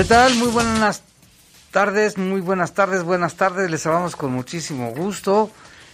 [0.00, 0.34] ¿Qué tal?
[0.36, 1.02] Muy buenas
[1.70, 3.70] tardes, muy buenas tardes, buenas tardes.
[3.70, 5.50] Les saludamos con muchísimo gusto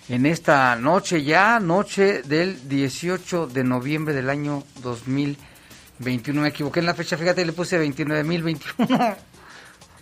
[0.09, 6.41] en esta noche ya, noche del 18 de noviembre del año 2021.
[6.41, 9.17] Me equivoqué en la fecha, fíjate, le puse 29.021.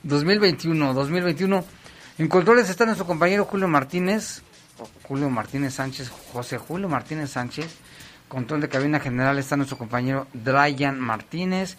[0.03, 1.65] 2021, 2021.
[2.19, 4.43] En controles está nuestro compañero Julio Martínez,
[5.09, 7.75] Julio Martínez Sánchez, José Julio Martínez Sánchez.
[8.29, 11.79] Control de cabina general está nuestro compañero Dryan Martínez.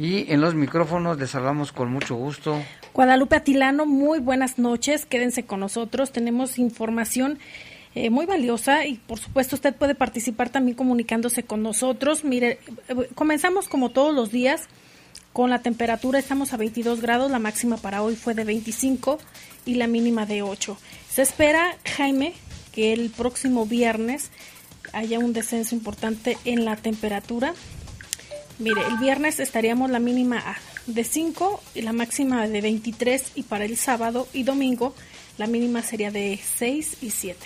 [0.00, 2.58] Y en los micrófonos les saludamos con mucho gusto.
[2.94, 5.04] Guadalupe Atilano, muy buenas noches.
[5.04, 6.10] Quédense con nosotros.
[6.10, 7.38] Tenemos información
[7.94, 12.24] eh, muy valiosa y por supuesto usted puede participar también comunicándose con nosotros.
[12.24, 14.68] Mire, eh, comenzamos como todos los días
[15.34, 16.18] con la temperatura.
[16.18, 17.30] Estamos a 22 grados.
[17.30, 19.18] La máxima para hoy fue de 25
[19.66, 20.78] y la mínima de 8.
[21.10, 22.32] Se espera, Jaime,
[22.72, 24.30] que el próximo viernes
[24.94, 27.52] haya un descenso importante en la temperatura
[28.60, 30.42] Mire, el viernes estaríamos la mínima
[30.86, 34.94] de 5 y la máxima de 23 y para el sábado y domingo
[35.38, 37.38] la mínima sería de 6 y 7.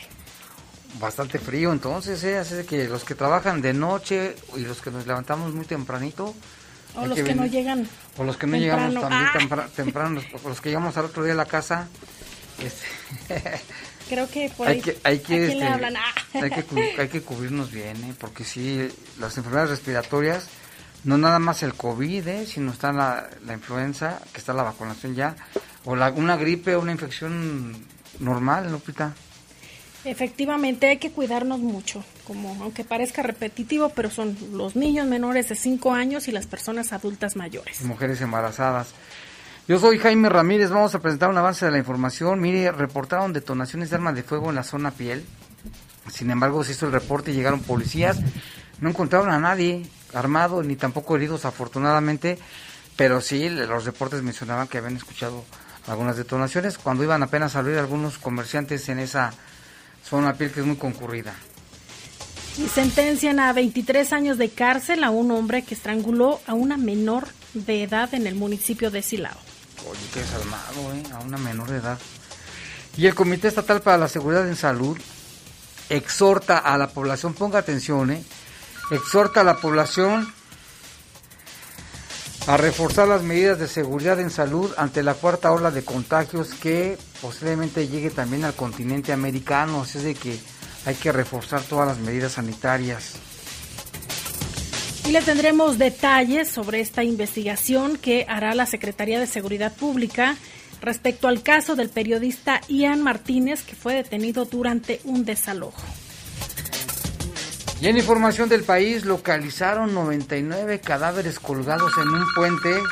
[0.99, 2.37] Bastante frío entonces, ¿eh?
[2.39, 6.35] Así que los que trabajan de noche y los que nos levantamos muy tempranito.
[6.97, 7.89] O los que, no llegan.
[8.17, 9.69] O los que no llegamos también ah.
[9.75, 11.89] temprano, o los que llegamos al otro día a la casa.
[12.59, 12.87] Este,
[14.09, 15.97] Creo que por ahí, hay que, hay que, este, hablan?
[15.97, 16.15] Ah.
[16.35, 18.15] hay, que, hay que cubrirnos bien, ¿eh?
[18.19, 18.89] porque sí,
[19.21, 20.49] las enfermedades respiratorias
[21.05, 22.47] no nada más el COVID, ¿eh?
[22.47, 25.37] sino está la, la influenza, que está la vacunación ya,
[25.85, 27.77] o la, una gripe o una infección
[28.21, 29.15] normal, Lupita.
[30.05, 35.55] Efectivamente, hay que cuidarnos mucho, como aunque parezca repetitivo, pero son los niños menores de
[35.55, 37.83] 5 años y las personas adultas mayores.
[37.83, 38.89] mujeres embarazadas.
[39.67, 42.39] Yo soy Jaime Ramírez, vamos a presentar un avance de la información.
[42.39, 45.25] Mire, reportaron detonaciones de armas de fuego en la zona piel.
[46.11, 48.19] Sin embargo, se hizo el reporte y llegaron policías.
[48.81, 52.39] No encontraron a nadie armado ni tampoco heridos afortunadamente,
[52.97, 55.45] pero sí los reportes mencionaban que habían escuchado
[55.87, 59.33] algunas detonaciones cuando iban apenas a abrir algunos comerciantes en esa
[60.05, 61.35] zona piel que es muy concurrida.
[62.57, 67.27] Y sentencian a 23 años de cárcel a un hombre que estranguló a una menor
[67.53, 69.37] de edad en el municipio de Silao.
[69.89, 71.03] Oye, qué desalmado, ¿eh?
[71.13, 71.99] A una menor de edad.
[72.97, 74.97] Y el Comité Estatal para la Seguridad en Salud
[75.89, 78.23] exhorta a la población, ponga atención, ¿eh?
[78.91, 80.33] Exhorta a la población
[82.47, 86.99] a reforzar las medidas de seguridad en salud ante la cuarta ola de contagios que
[87.23, 90.39] posiblemente llegue también al continente americano, así es de que
[90.85, 93.15] hay que reforzar todas las medidas sanitarias.
[95.07, 100.37] Y le tendremos detalles sobre esta investigación que hará la Secretaría de Seguridad Pública
[100.83, 105.83] respecto al caso del periodista Ian Martínez que fue detenido durante un desalojo.
[107.85, 112.83] Y en información del país, localizaron 99 cadáveres colgados en un puente.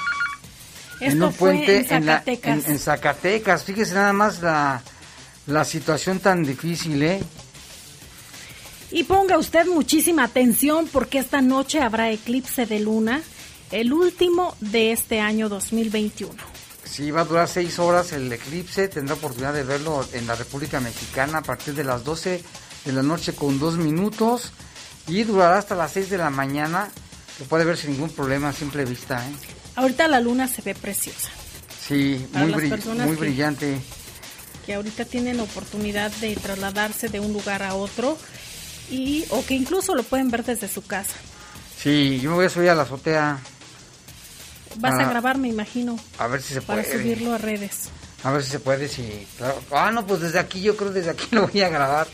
[1.00, 2.69] en un puente en Zacatecas.
[2.69, 3.64] En, Zacatecas.
[3.64, 4.82] Fíjese nada más la,
[5.46, 7.22] la situación tan difícil, ¿eh?
[8.90, 13.22] Y ponga usted muchísima atención porque esta noche habrá eclipse de luna,
[13.70, 16.34] el último de este año 2021.
[16.84, 20.81] Sí, va a durar seis horas el eclipse, tendrá oportunidad de verlo en la República
[20.81, 22.43] Mexicana a partir de las 12
[22.84, 24.52] de la noche con dos minutos
[25.06, 26.90] y durará hasta las 6 de la mañana.
[27.37, 29.25] Se puede ver sin ningún problema a simple vista.
[29.26, 29.32] ¿eh?
[29.76, 31.31] Ahorita la luna se ve preciosa.
[31.87, 33.81] Sí, muy, muy brillante.
[34.66, 38.16] Que ahorita tienen oportunidad de trasladarse de un lugar a otro
[38.90, 41.14] y o que incluso lo pueden ver desde su casa.
[41.76, 43.40] Sí, yo me voy a subir a la azotea.
[44.76, 45.99] Vas a, grabar, me imagino.
[46.19, 46.84] A ver si se puede.
[46.84, 47.88] Para subirlo a redes.
[48.22, 49.26] A ver si se puede, sí.
[49.37, 49.60] Claro.
[49.72, 52.06] Ah, no, pues desde aquí, yo creo desde aquí lo voy a grabar.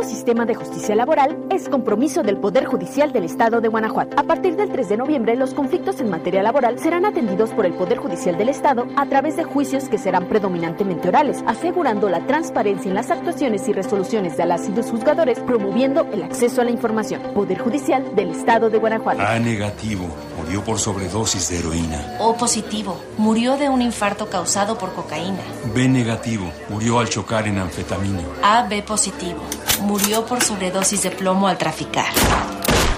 [0.00, 4.18] Nuevo sistema de justicia laboral es compromiso del Poder Judicial del Estado de Guanajuato.
[4.18, 7.74] A partir del 3 de noviembre, los conflictos en materia laboral serán atendidos por el
[7.74, 12.88] Poder Judicial del Estado a través de juicios que serán predominantemente orales, asegurando la transparencia
[12.88, 16.70] en las actuaciones y resoluciones de las y los juzgadores, promoviendo el acceso a la
[16.70, 17.20] información.
[17.34, 19.20] Poder Judicial del Estado de Guanajuato.
[19.20, 20.06] A negativo,
[20.40, 22.16] murió por sobredosis de heroína.
[22.18, 25.42] O positivo, murió de un infarto causado por cocaína.
[25.74, 28.22] B negativo, murió al chocar en anfetamina.
[28.42, 29.42] A B positivo
[29.82, 32.06] murió por sobredosis de plomo al traficar.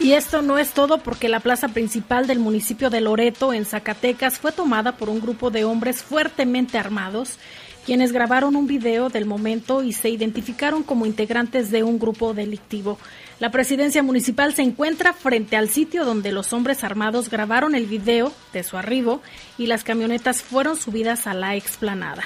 [0.00, 4.38] Y esto no es todo porque la plaza principal del municipio de Loreto, en Zacatecas,
[4.38, 7.38] fue tomada por un grupo de hombres fuertemente armados,
[7.84, 12.98] quienes grabaron un video del momento y se identificaron como integrantes de un grupo delictivo.
[13.40, 18.32] La presidencia municipal se encuentra frente al sitio donde los hombres armados grabaron el video
[18.52, 19.20] de su arribo
[19.58, 22.22] y las camionetas fueron subidas a la explanada.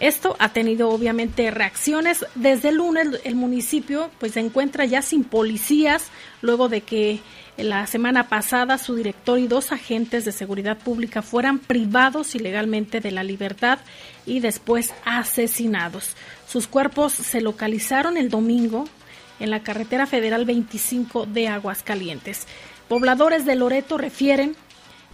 [0.00, 2.24] Esto ha tenido obviamente reacciones.
[2.34, 6.06] Desde el lunes el municipio pues se encuentra ya sin policías
[6.40, 7.20] luego de que
[7.62, 13.10] la semana pasada su director y dos agentes de seguridad pública fueran privados ilegalmente de
[13.10, 13.78] la libertad
[14.26, 16.16] y después asesinados.
[16.48, 18.86] Sus cuerpos se localizaron el domingo
[19.40, 22.46] en la carretera federal 25 de Aguascalientes.
[22.88, 24.56] Pobladores de Loreto refieren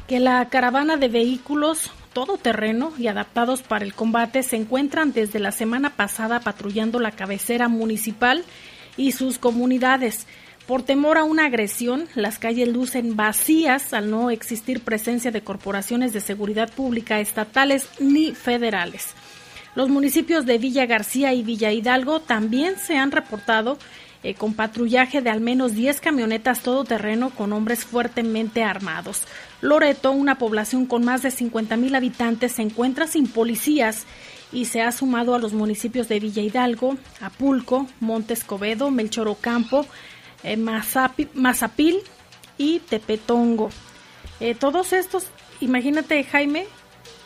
[0.06, 5.52] que la caravana de vehículos todoterreno y adaptados para el combate se encuentran desde la
[5.52, 8.44] semana pasada patrullando la cabecera municipal
[8.96, 10.26] y sus comunidades.
[10.66, 16.12] Por temor a una agresión, las calles lucen vacías al no existir presencia de corporaciones
[16.12, 19.14] de seguridad pública estatales ni federales.
[19.76, 23.78] Los municipios de Villa García y Villa Hidalgo también se han reportado
[24.25, 29.23] eh, con patrullaje de al menos 10 camionetas todoterreno con hombres fuertemente armados.
[29.61, 34.04] Loreto, una población con más de 50 mil habitantes, se encuentra sin policías
[34.50, 39.87] y se ha sumado a los municipios de Villa Hidalgo, Apulco, Monte Escobedo, Melchor Ocampo,
[40.43, 42.00] eh, Mazapil
[42.59, 43.71] y Tepetongo.
[44.40, 45.26] Eh, todos estos,
[45.61, 46.66] imagínate Jaime,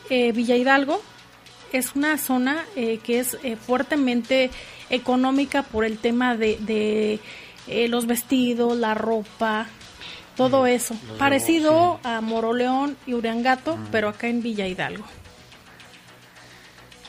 [0.09, 1.01] Villa Hidalgo
[1.73, 4.51] es una zona que es fuertemente
[4.91, 7.21] económica por el tema de,
[7.67, 9.67] eh, los vestidos, la ropa,
[10.37, 10.97] todo eso.
[11.19, 15.05] Parecido a Moroleón y Uriangato, pero acá en Villa Hidalgo.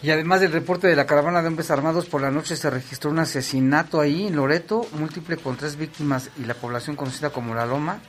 [0.03, 3.11] Y además del reporte de la caravana de hombres armados, por la noche se registró
[3.11, 7.67] un asesinato ahí en Loreto, múltiple con tres víctimas y la población conocida como La
[7.67, 7.99] Loma,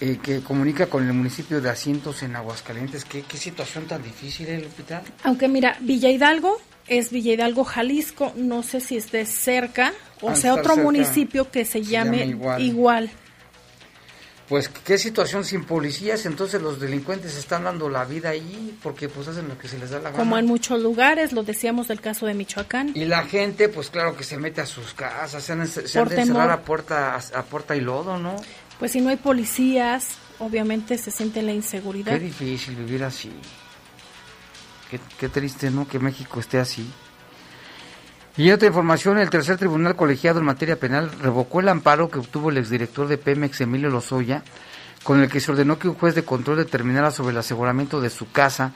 [0.00, 3.04] eh, que comunica con el municipio de Asientos en Aguascalientes.
[3.04, 5.02] ¿Qué, qué situación tan difícil, el ¿eh, hospital?
[5.24, 8.32] Aunque mira, Villa Hidalgo es Villa Hidalgo, Jalisco.
[8.36, 13.10] No sé si esté cerca o sea otro municipio que se, llame, igual.
[14.50, 19.28] Pues qué situación sin policías, entonces los delincuentes están dando la vida ahí porque pues
[19.28, 20.18] hacen lo que se les da la gana.
[20.18, 22.90] Como en muchos lugares, lo decíamos del caso de Michoacán.
[22.96, 26.08] Y la gente, pues claro que se mete a sus casas, se han, se han
[26.08, 28.34] de encerrar a puerta, a, puerta y lodo, ¿no?
[28.80, 32.14] Pues si no hay policías, obviamente se siente la inseguridad.
[32.14, 33.30] Qué difícil vivir así.
[35.16, 35.86] Qué, triste, ¿no?
[35.86, 36.90] Que México esté así.
[38.36, 42.50] Y otra información, el tercer tribunal colegiado en materia penal revocó el amparo que obtuvo
[42.50, 44.44] el exdirector de Pemex, Emilio Lozoya,
[45.02, 48.08] con el que se ordenó que un juez de control determinara sobre el aseguramiento de
[48.08, 48.72] su casa,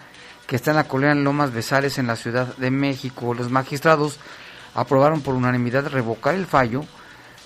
[0.47, 3.33] que está en la colonia Lomas Besales, en la Ciudad de México.
[3.33, 4.19] Los magistrados
[4.75, 6.85] aprobaron por unanimidad revocar el fallo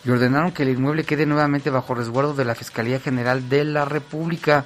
[0.05, 3.85] y ordenaron que el inmueble quede nuevamente bajo resguardo de la Fiscalía General de la
[3.85, 4.65] República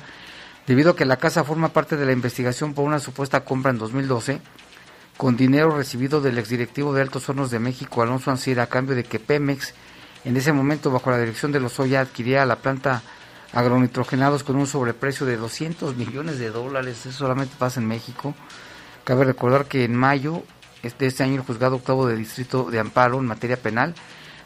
[0.66, 3.78] debido a que la casa forma parte de la investigación por una supuesta compra en
[3.78, 4.40] 2012
[5.22, 9.04] con dinero recibido del exdirectivo de Altos Hornos de México, Alonso Ancira, a cambio de
[9.04, 9.72] que Pemex,
[10.24, 13.04] en ese momento bajo la dirección de Lozoya, adquiría la planta
[13.52, 17.06] agronitrogenados con un sobreprecio de 200 millones de dólares.
[17.06, 18.34] Eso solamente pasa en México.
[19.04, 20.42] Cabe recordar que en mayo
[20.82, 23.94] de este año el juzgado octavo de distrito de amparo en materia penal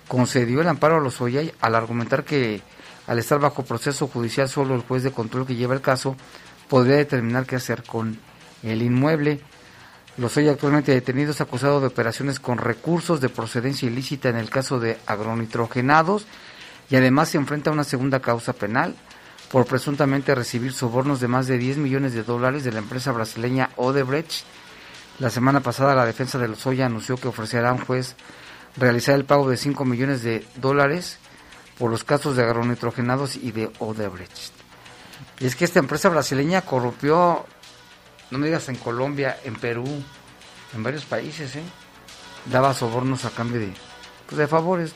[0.08, 2.60] concedió el amparo a Lozoya al argumentar que
[3.06, 6.16] al estar bajo proceso judicial, solo el juez de control que lleva el caso
[6.68, 8.18] podría determinar qué hacer con
[8.62, 9.40] el inmueble.
[10.18, 14.80] Los hoy actualmente detenidos acusados de operaciones con recursos de procedencia ilícita en el caso
[14.80, 16.26] de agronitrogenados
[16.88, 18.94] y además se enfrenta a una segunda causa penal
[19.50, 23.70] por presuntamente recibir sobornos de más de 10 millones de dólares de la empresa brasileña
[23.76, 24.44] Odebrecht.
[25.18, 28.16] La semana pasada la defensa de Lozoya anunció que ofrecerá a un juez
[28.76, 31.18] realizar el pago de 5 millones de dólares
[31.78, 34.52] por los casos de agronitrogenados y de Odebrecht.
[35.40, 37.44] Y es que esta empresa brasileña corrompió,
[38.30, 39.86] no me digas en Colombia, en Perú,
[40.74, 41.62] en varios países, ¿eh?
[42.46, 43.72] Daba sobornos a cambio de,
[44.26, 44.92] pues de favores,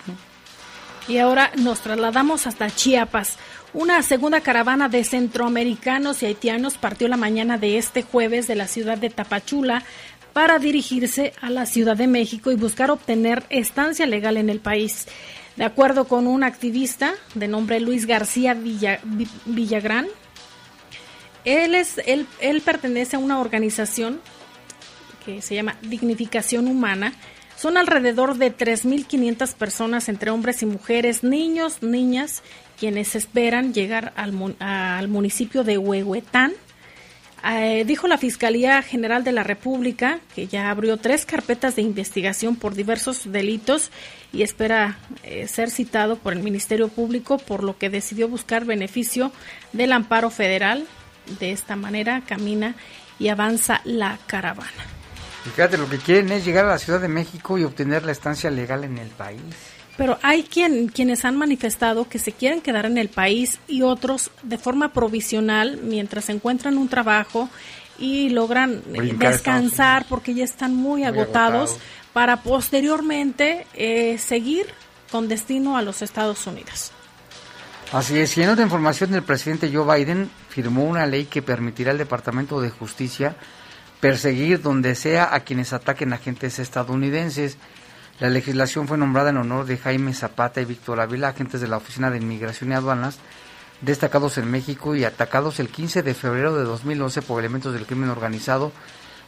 [1.09, 3.37] Y ahora nos trasladamos hasta Chiapas.
[3.73, 8.67] Una segunda caravana de centroamericanos y haitianos partió la mañana de este jueves de la
[8.67, 9.85] ciudad de Tapachula
[10.33, 15.07] para dirigirse a la Ciudad de México y buscar obtener estancia legal en el país.
[15.57, 20.07] De acuerdo con un activista de nombre Luis García Villagrán,
[21.45, 24.21] él, es, él, él pertenece a una organización
[25.25, 27.13] que se llama Dignificación Humana.
[27.57, 32.43] Son alrededor de 3.500 personas entre hombres y mujeres, niños, niñas,
[32.79, 36.55] quienes esperan llegar al, municipio de Huehuetán
[37.43, 42.57] eh, dijo la Fiscalía General de la República que ya abrió tres carpetas de investigación
[42.57, 43.91] por diversos delitos
[44.33, 49.33] y espera eh, ser citado por el Ministerio Público, por lo que decidió buscar beneficio
[49.73, 50.87] del amparo federal.
[51.39, 52.75] De esta manera camina
[53.19, 54.71] y avanza la caravana.
[55.45, 58.51] Fíjate, lo que quieren es llegar a la Ciudad de México y obtener la estancia
[58.51, 59.41] legal en el país.
[59.97, 64.31] Pero hay quien, quienes han manifestado que se quieren quedar en el país y otros
[64.43, 67.49] de forma provisional mientras encuentran un trabajo
[67.99, 71.77] y logran eh, descansar porque ya están muy, agotados,
[72.13, 74.67] para posteriormente eh, seguir
[75.11, 76.93] con destino a los Estados Unidos.
[77.93, 81.91] Así es, y en otra información, el presidente Joe Biden firmó una ley que permitirá
[81.91, 83.35] al Departamento de Justicia
[83.99, 87.57] perseguir donde sea a quienes ataquen agentes estadounidenses.
[88.21, 91.79] La legislación fue nombrada en honor de Jaime Zapata y Víctor Ávila, agentes de la
[91.79, 93.19] Oficina de Inmigración y Aduanas,
[93.81, 98.11] destacados en México y atacados el 15 de febrero de 2011 por elementos del crimen
[98.11, 98.71] organizado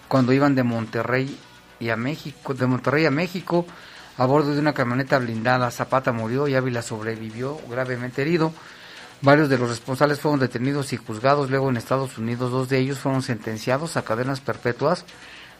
[0.06, 1.36] cuando iban de Monterrey
[1.80, 3.66] y a México, de Monterrey a México
[4.18, 5.70] a bordo de una camioneta blindada.
[5.70, 8.52] Zapata murió y Ávila sobrevivió gravemente herido.
[9.20, 12.50] Varios de los responsables fueron detenidos y juzgados luego en Estados Unidos.
[12.50, 15.04] Dos de ellos fueron sentenciados a cadenas perpetuas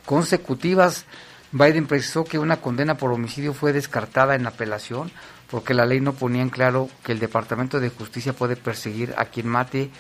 [0.05, 1.05] consecutivas.
[1.53, 5.13] Biden precisó que una condena por homicidio fue descartada en apelación
[5.51, 9.27] porque la ley no ponía en claro que el Departamento de Justicia puede perseguir a
[9.27, 9.91] quien mate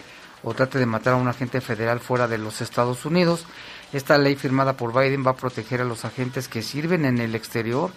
[0.42, 3.44] o trate de matar a un agente federal fuera de los Estados Unidos.
[3.92, 7.35] Esta ley firmada por Biden va a proteger a los agentes que sirven en el
[7.35, 7.92] exterior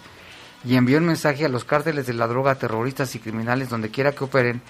[0.66, 4.12] y envió un mensaje a los cárteles de la droga, terroristas y criminales donde quiera
[4.12, 4.62] que operen,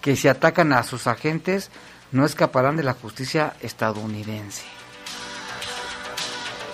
[0.00, 1.70] que si atacan a sus agentes
[2.12, 4.62] no escaparán de la justicia estadounidense.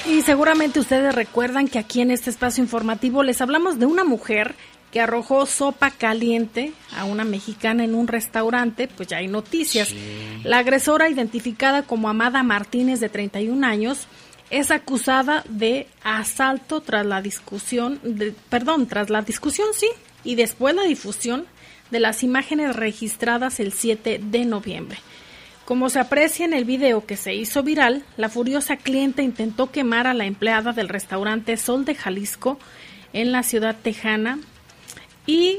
[0.07, 4.55] Y seguramente ustedes recuerdan que aquí en este espacio informativo les hablamos de una mujer
[4.93, 9.93] que arrojó sopa caliente a una mexicana en un restaurante, pues ya hay noticias.
[10.45, 14.07] La agresora, identificada como Amada Martínez, de 31 años,
[14.51, 18.01] es acusada de asalto tras la discusión,
[18.49, 19.89] perdón, tras la discusión, sí,
[20.25, 21.47] y después la difusión
[21.91, 24.99] de las imágenes registradas el 7 de noviembre.
[25.65, 30.07] Como se aprecia en el video que se hizo viral, la furiosa cliente intentó quemar
[30.07, 32.59] a la empleada del restaurante Sol de Jalisco
[33.13, 34.39] en la ciudad tejana
[35.27, 35.59] y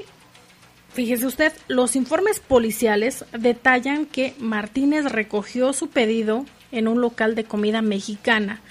[0.93, 7.43] fíjese usted, los informes policiales detallan que Martínez recogió su pedido en un local de
[7.43, 8.61] comida mexicana,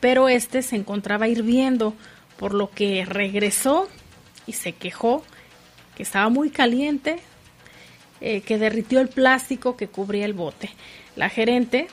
[0.00, 1.94] pero este se encontraba hirviendo,
[2.38, 3.88] por lo que regresó
[4.46, 5.22] y se quejó
[5.94, 7.18] que estaba muy caliente,
[8.20, 10.70] eh, que derritió el plástico que cubría el bote.
[11.16, 11.88] La gerente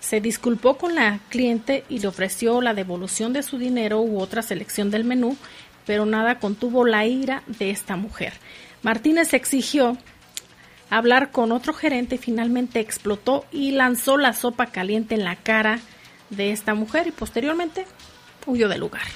[0.00, 4.42] se disculpó con la cliente y le ofreció la devolución de su dinero u otra
[4.42, 5.36] selección del menú,
[5.84, 8.34] pero nada contuvo la ira de esta mujer.
[8.82, 9.98] Martínez exigió
[10.90, 15.80] hablar con otro gerente y finalmente explotó y lanzó la sopa caliente en la cara
[16.30, 17.86] de esta mujer y posteriormente
[18.46, 19.06] huyó del lugar.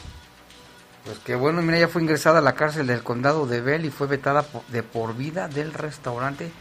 [1.05, 3.91] Pues que bueno, mira, ya fue ingresada a la cárcel del condado de Bell y
[3.91, 6.53] fue vetada de por vida del restaurante.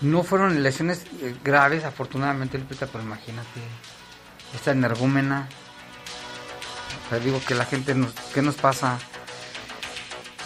[0.00, 3.60] No fueron lesiones eh, graves, afortunadamente, Lupita, pero imagínate,
[4.54, 5.48] esta energúmena.
[7.12, 8.98] O digo que la gente, nos, ¿qué nos pasa?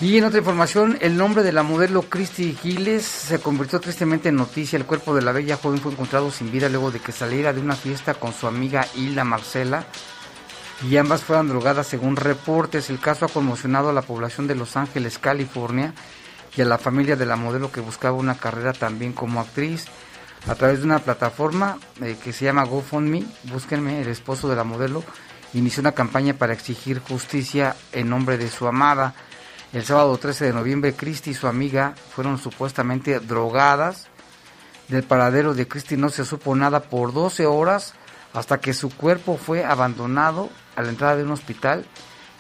[0.03, 4.35] Y en otra información, el nombre de la modelo Christy Giles se convirtió tristemente en
[4.35, 4.77] noticia.
[4.77, 7.61] El cuerpo de la bella joven fue encontrado sin vida luego de que saliera de
[7.61, 9.87] una fiesta con su amiga Hilda Marcela
[10.91, 12.91] y ambas fueron drogadas según reportes.
[12.91, 15.95] El caso ha conmocionado a la población de Los Ángeles, California
[16.57, 19.85] y a la familia de la modelo que buscaba una carrera también como actriz.
[20.49, 24.65] A través de una plataforma eh, que se llama GoFundMe, búsquenme, el esposo de la
[24.65, 25.05] modelo
[25.55, 29.15] inició una campaña para exigir justicia en nombre de su amada.
[29.73, 34.09] El sábado 13 de noviembre, Christy y su amiga fueron supuestamente drogadas.
[34.89, 37.95] Del paradero de Christy no se supo nada por 12 horas
[38.35, 41.87] hasta que su cuerpo fue abandonado a la entrada de un hospital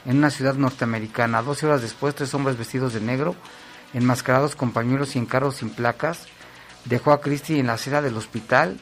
[0.05, 1.41] en una ciudad norteamericana.
[1.41, 3.35] 12 horas después, tres hombres vestidos de negro,
[3.95, 6.27] enmascarados con pañuelos y encarros sin placas,
[6.85, 8.79] dejó a Christy en la acera del hospital.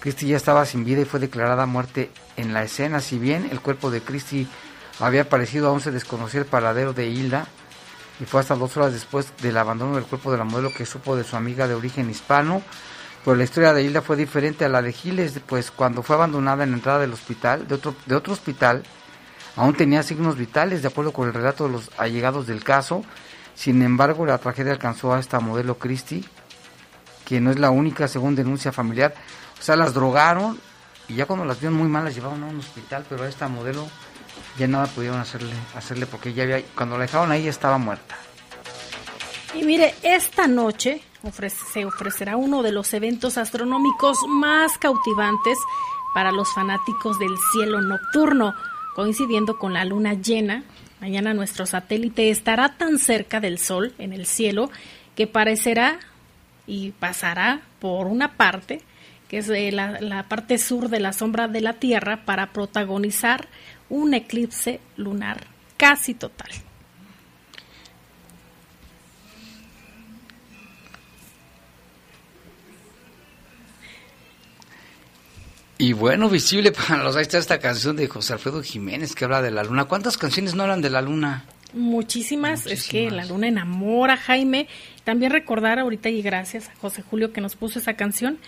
[0.00, 2.98] Christy ya estaba sin vida y fue declarada muerte en la escena.
[2.98, 4.48] Si bien el cuerpo de Christy
[4.98, 7.46] había aparecido, aún se desconocía el paradero de Hilda
[8.20, 11.16] y fue hasta dos horas después del abandono del cuerpo de la modelo que supo
[11.16, 12.62] de su amiga de origen hispano.
[13.24, 16.64] Pero la historia de Hilda fue diferente a la de Giles, pues cuando fue abandonada
[16.64, 18.82] en la entrada del hospital, de otro, de otro hospital,
[19.56, 23.04] aún tenía signos vitales, de acuerdo con el relato de los allegados del caso.
[23.54, 26.24] Sin embargo, la tragedia alcanzó a esta modelo Christie,
[27.24, 29.14] que no es la única, según denuncia familiar.
[29.58, 30.58] O sea, las drogaron
[31.08, 33.48] y ya cuando las vieron muy mal las llevaron a un hospital, pero a esta
[33.48, 33.86] modelo
[34.58, 38.16] ya nada pudieron hacerle, hacerle porque ya había, cuando la dejaron ahí estaba muerta.
[39.54, 41.00] Y mire, esta noche
[41.72, 45.58] se ofrecerá uno de los eventos astronómicos más cautivantes
[46.14, 48.54] para los fanáticos del cielo nocturno,
[48.94, 50.64] coincidiendo con la luna llena.
[51.00, 54.70] Mañana nuestro satélite estará tan cerca del Sol en el cielo
[55.14, 55.98] que parecerá
[56.66, 58.82] y pasará por una parte,
[59.28, 63.48] que es la, la parte sur de la sombra de la Tierra, para protagonizar
[63.90, 65.46] un eclipse lunar
[65.76, 66.50] casi total.
[75.80, 79.40] Y bueno, visible para los ahí está esta canción de José Alfredo Jiménez que habla
[79.40, 79.84] de la luna.
[79.84, 81.44] ¿Cuántas canciones no hablan de la luna?
[81.72, 84.66] Muchísimas, es que la luna enamora, Jaime.
[85.04, 88.38] También recordar ahorita y gracias a José Julio que nos puso esa canción,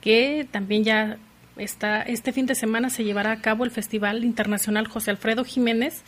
[0.00, 1.18] que también ya
[1.62, 6.02] está, este fin de semana se llevará a cabo el Festival Internacional José Alfredo Jiménez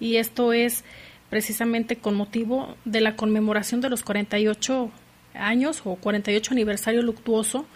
[0.00, 0.84] y esto es
[1.30, 4.90] precisamente con motivo de la conmemoración de los 48
[5.34, 7.66] años o 48 aniversario luctuoso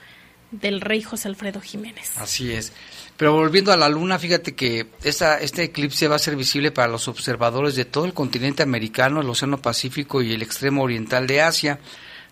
[0.50, 2.16] del rey José Alfredo Jiménez.
[2.16, 2.72] Así es.
[3.16, 6.88] Pero volviendo a la luna, fíjate que esta, este eclipse va a ser visible para
[6.88, 11.40] los observadores de todo el continente americano, el Océano Pacífico y el extremo oriental de
[11.40, 11.80] Asia.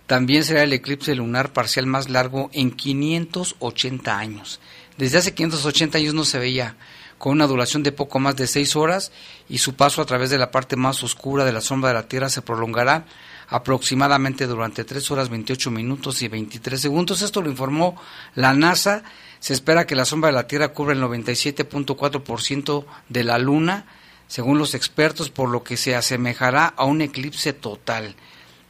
[0.06, 4.60] También será el eclipse lunar parcial más largo en 580 años.
[4.96, 6.76] Desde hace 580 años no se veía,
[7.18, 9.12] con una duración de poco más de 6 horas
[9.48, 12.08] y su paso a través de la parte más oscura de la sombra de la
[12.08, 13.06] Tierra se prolongará
[13.48, 17.22] aproximadamente durante 3 horas 28 minutos y 23 segundos.
[17.22, 18.00] Esto lo informó
[18.34, 19.04] la NASA.
[19.38, 23.86] Se espera que la sombra de la Tierra cubra el 97.4% de la Luna,
[24.28, 28.16] según los expertos, por lo que se asemejará a un eclipse total.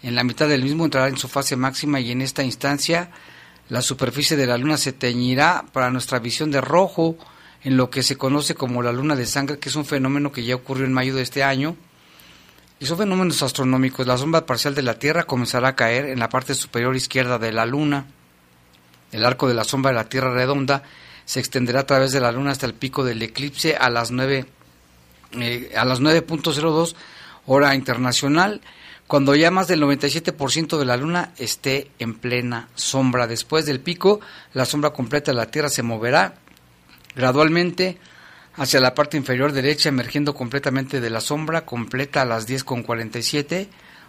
[0.03, 3.11] En la mitad del mismo entrará en su fase máxima y en esta instancia
[3.68, 7.16] la superficie de la Luna se teñirá para nuestra visión de rojo,
[7.64, 10.44] en lo que se conoce como la luna de sangre, que es un fenómeno que
[10.44, 11.77] ya ocurrió en mayo de este año
[12.79, 14.07] y son fenómenos astronómicos.
[14.07, 17.53] La sombra parcial de la Tierra comenzará a caer en la parte superior izquierda de
[17.53, 18.05] la Luna.
[19.12, 20.83] El arco de la sombra de la Tierra redonda
[21.24, 24.44] se extenderá a través de la Luna hasta el pico del eclipse a las 9
[25.40, 26.94] eh, a las 9.02
[27.46, 28.61] hora internacional,
[29.07, 33.27] cuando ya más del 97% de la Luna esté en plena sombra.
[33.27, 34.21] Después del pico,
[34.55, 36.37] la sombra completa de la Tierra se moverá
[37.14, 37.99] gradualmente
[38.57, 43.69] hacia la parte inferior derecha, emergiendo completamente de la sombra, completa a las 10.47,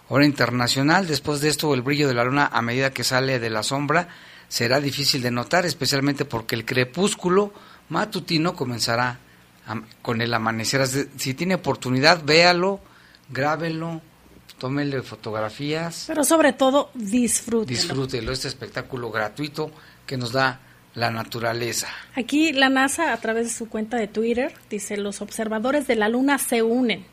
[0.10, 1.08] hora internacional.
[1.08, 4.08] Después de esto, el brillo de la luna a medida que sale de la sombra
[4.48, 7.52] será difícil de notar, especialmente porque el crepúsculo
[7.90, 9.20] matutino comenzará
[10.02, 10.88] con el amanecer.
[10.88, 12.80] Si tiene oportunidad, véalo,
[13.30, 14.02] grábelo,
[14.58, 16.06] tómele fotografías.
[16.08, 17.66] Pero sobre todo, disfrútelo.
[17.66, 19.72] Disfrútelo, este espectáculo gratuito
[20.06, 20.60] que nos da
[20.94, 21.88] la naturaleza.
[22.16, 26.10] Aquí la NASA, a través de su cuenta de Twitter, dice, los observadores de la
[26.10, 27.06] Luna se unen.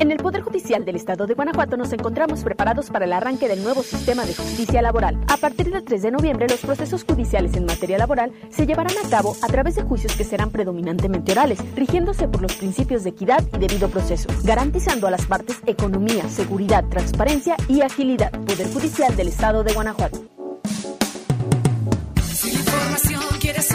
[0.00, 3.64] En el Poder Judicial del Estado de Guanajuato nos encontramos preparados para el arranque del
[3.64, 5.18] nuevo sistema de justicia laboral.
[5.26, 9.08] A partir del 3 de noviembre, los procesos judiciales en materia laboral se llevarán a
[9.10, 13.42] cabo a través de juicios que serán predominantemente orales, rigiéndose por los principios de equidad
[13.52, 18.30] y debido proceso, garantizando a las partes economía, seguridad, transparencia y agilidad.
[18.30, 20.20] Poder Judicial del Estado de Guanajuato.
[22.22, 23.74] Si información quieres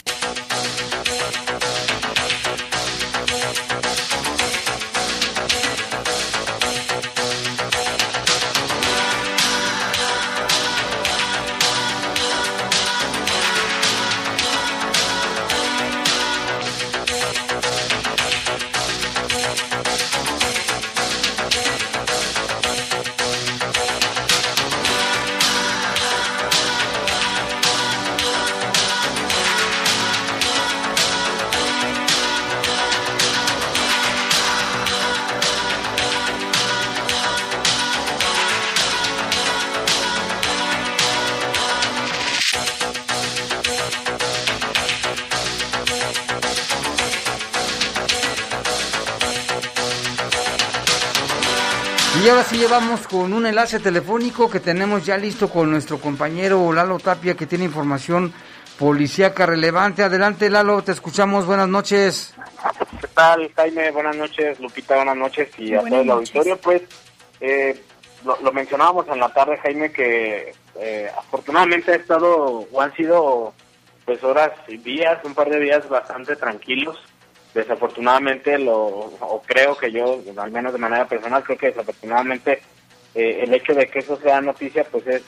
[52.61, 57.33] Sí llevamos con un enlace telefónico que tenemos ya listo con nuestro compañero Lalo Tapia
[57.33, 58.31] que tiene información
[58.77, 60.03] policíaca relevante.
[60.03, 61.47] Adelante Lalo, te escuchamos.
[61.47, 62.35] Buenas noches.
[63.01, 63.89] ¿Qué tal, Jaime?
[63.89, 66.55] Buenas noches, Lupita, buenas noches y a todo el auditorio.
[66.57, 66.83] Pues
[67.39, 67.83] eh,
[68.23, 73.55] lo, lo mencionábamos en la tarde, Jaime, que eh, afortunadamente ha estado o han sido
[74.05, 76.99] pues horas y días, un par de días bastante tranquilos.
[77.53, 82.61] Desafortunadamente, lo, o creo que yo, al menos de manera personal, creo que desafortunadamente
[83.13, 85.21] eh, el hecho de que eso sea noticia, pues es,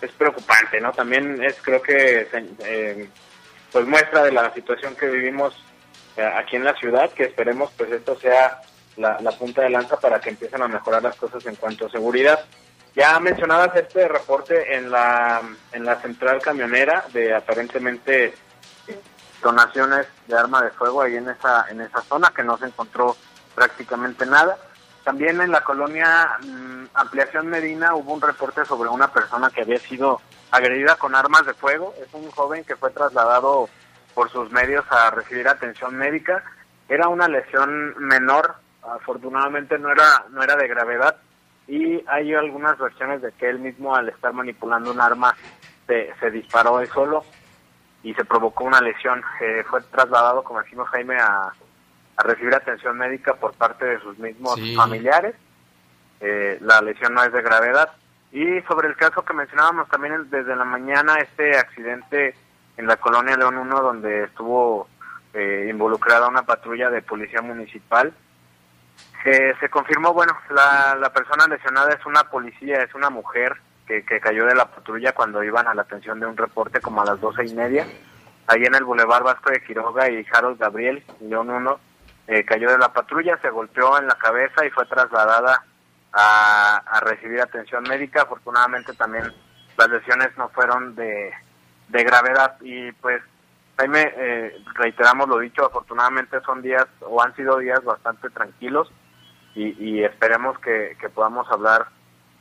[0.00, 0.92] es preocupante, ¿no?
[0.92, 2.28] También es, creo que,
[2.60, 3.08] eh,
[3.72, 5.60] pues muestra de la situación que vivimos
[6.16, 8.60] eh, aquí en la ciudad, que esperemos pues esto sea
[8.96, 11.90] la, la punta de lanza para que empiecen a mejorar las cosas en cuanto a
[11.90, 12.44] seguridad.
[12.94, 18.32] Ya mencionabas este reporte en la, en la central camionera de aparentemente
[19.46, 23.16] donaciones de arma de fuego ahí en esa, en esa zona que no se encontró
[23.54, 24.58] prácticamente nada.
[25.04, 29.78] También en la colonia mm, Ampliación Medina hubo un reporte sobre una persona que había
[29.78, 31.94] sido agredida con armas de fuego.
[32.02, 33.68] Es un joven que fue trasladado
[34.14, 36.42] por sus medios a recibir atención médica.
[36.88, 41.16] Era una lesión menor, afortunadamente no era, no era de gravedad.
[41.68, 45.36] Y hay algunas versiones de que él mismo al estar manipulando un arma
[45.86, 47.24] se, se disparó él solo
[48.08, 49.22] y se provocó una lesión.
[49.40, 51.52] Eh, fue trasladado, como decimos Jaime, a,
[52.16, 54.74] a recibir atención médica por parte de sus mismos Sí.
[54.76, 55.34] familiares.
[56.20, 57.90] Eh, la lesión no es de gravedad.
[58.32, 62.34] Y sobre el caso que mencionábamos también el- desde la mañana, este accidente
[62.76, 64.88] en la colonia León 1, donde estuvo
[65.34, 68.14] eh, involucrada una patrulla de policía municipal,
[69.24, 74.02] eh, se confirmó, bueno, la, la persona lesionada es una policía, es una mujer que,
[74.20, 77.20] cayó de la patrulla cuando iban a la atención de un reporte como a las
[77.20, 77.86] doce y media,
[78.46, 81.80] ahí en el Boulevard Vasco de Quiroga y Harold Gabriel, León 1,
[82.28, 85.64] eh, cayó de la patrulla, se golpeó en la cabeza y fue trasladada
[86.12, 88.22] a, a recibir atención médica.
[88.22, 89.32] Afortunadamente también
[89.78, 91.32] las lesiones no fueron de,
[91.88, 93.22] de gravedad y pues
[93.78, 98.90] Jaime, eh, reiteramos lo dicho, afortunadamente son días o han sido días bastante tranquilos
[99.54, 101.86] y, esperemos que podamos hablar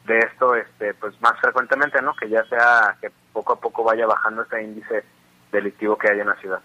[0.06, 2.16] de esto este pues más frecuentemente, ¿no?
[2.16, 5.04] Que ya sea que poco a poco vaya bajando este índice
[5.52, 6.60] delictivo que hay en la ciudad.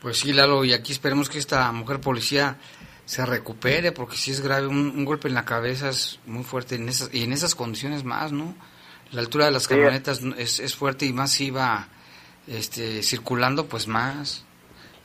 [0.00, 2.56] Pues sí, Lalo, y aquí esperemos que esta mujer policía
[3.04, 6.74] se recupere, porque si es grave, un, un golpe en la cabeza es muy fuerte,
[6.76, 8.54] en esas, y en esas condiciones más, ¿no?
[9.12, 9.70] La altura de las Sí.
[9.70, 11.88] camionetas es, es fuerte y más si va
[12.46, 14.44] este, circulando, pues más.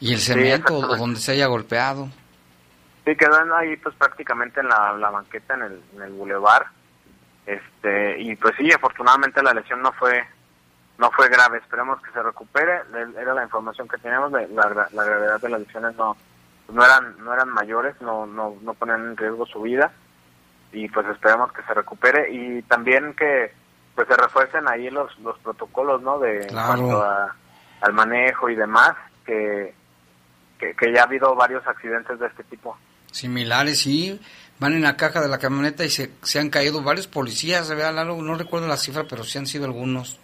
[0.01, 2.09] Y el Sí, cemento, o donde se haya golpeado.
[3.05, 6.65] Sí, quedando ahí pues prácticamente en la, la banqueta en el, en el bulevar.
[7.45, 10.23] Este, y pues sí, afortunadamente la lesión no fue
[10.97, 11.57] no fue grave.
[11.57, 12.81] Esperemos que se recupere.
[13.19, 14.31] Era la información que teníamos.
[14.31, 16.15] de La, gra- la gravedad de las lesiones no,
[16.71, 19.91] no eran no eran mayores, no, no, no ponían en riesgo su vida
[20.71, 23.53] y pues esperemos que se recupere y también que
[23.95, 26.17] pues se refuercen ahí los, los protocolos, ¿no?
[26.19, 27.35] De en cuanto a-
[27.81, 29.75] al manejo y demás, que,
[30.57, 32.77] que, que ya ha habido varios accidentes de este tipo.
[33.11, 34.19] Similares, sí.
[34.63, 37.95] Van en la caja de la camioneta y se, se han caído varios policías, ¿verdad,
[37.95, 38.21] Lalo?
[38.21, 40.17] No recuerdo la cifra, pero sí han sido algunos.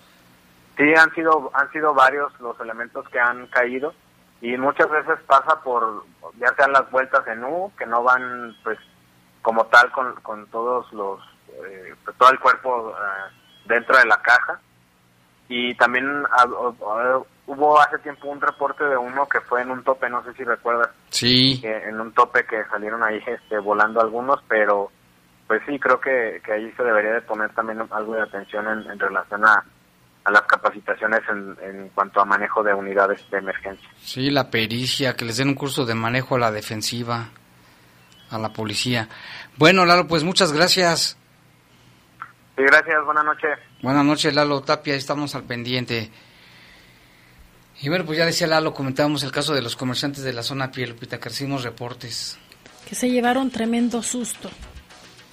[0.78, 3.94] Sí, han sido han sido varios los elementos que han caído
[4.40, 6.06] y muchas veces pasa por
[6.40, 8.80] ya sean las vueltas en U que no van pues
[9.42, 11.20] como tal con, con todos los
[11.66, 13.34] eh, pues, todo el cuerpo eh,
[13.66, 14.58] dentro de la caja
[15.50, 16.24] y también
[17.52, 20.44] hubo hace tiempo un reporte de uno que fue en un tope no sé si
[20.44, 21.60] recuerdas Sí.
[21.62, 24.92] que en un tope que salieron ahí este volando algunos pero
[25.48, 28.92] pues sí creo que, que ahí se debería de poner también algo de atención en,
[28.92, 29.64] en relación a,
[30.26, 35.16] a las capacitaciones en, en cuanto a manejo de unidades de emergencia Sí, la pericia,
[35.16, 37.30] que les den un curso de manejo a la defensiva,
[38.30, 39.10] a la policía.
[39.58, 41.18] Bueno, Lalo, pues muchas gracias.
[42.56, 46.12] sí gracias buenas noches Buenas noches, Lalo Tapia, estamos al pendiente.
[47.82, 50.72] Y bueno, pues ya decía Lalo, comentábamos el caso de los comerciantes de la zona
[50.72, 52.38] piel, Lupita, que recibimos reportes
[52.88, 54.50] Que se llevaron tremendo susto.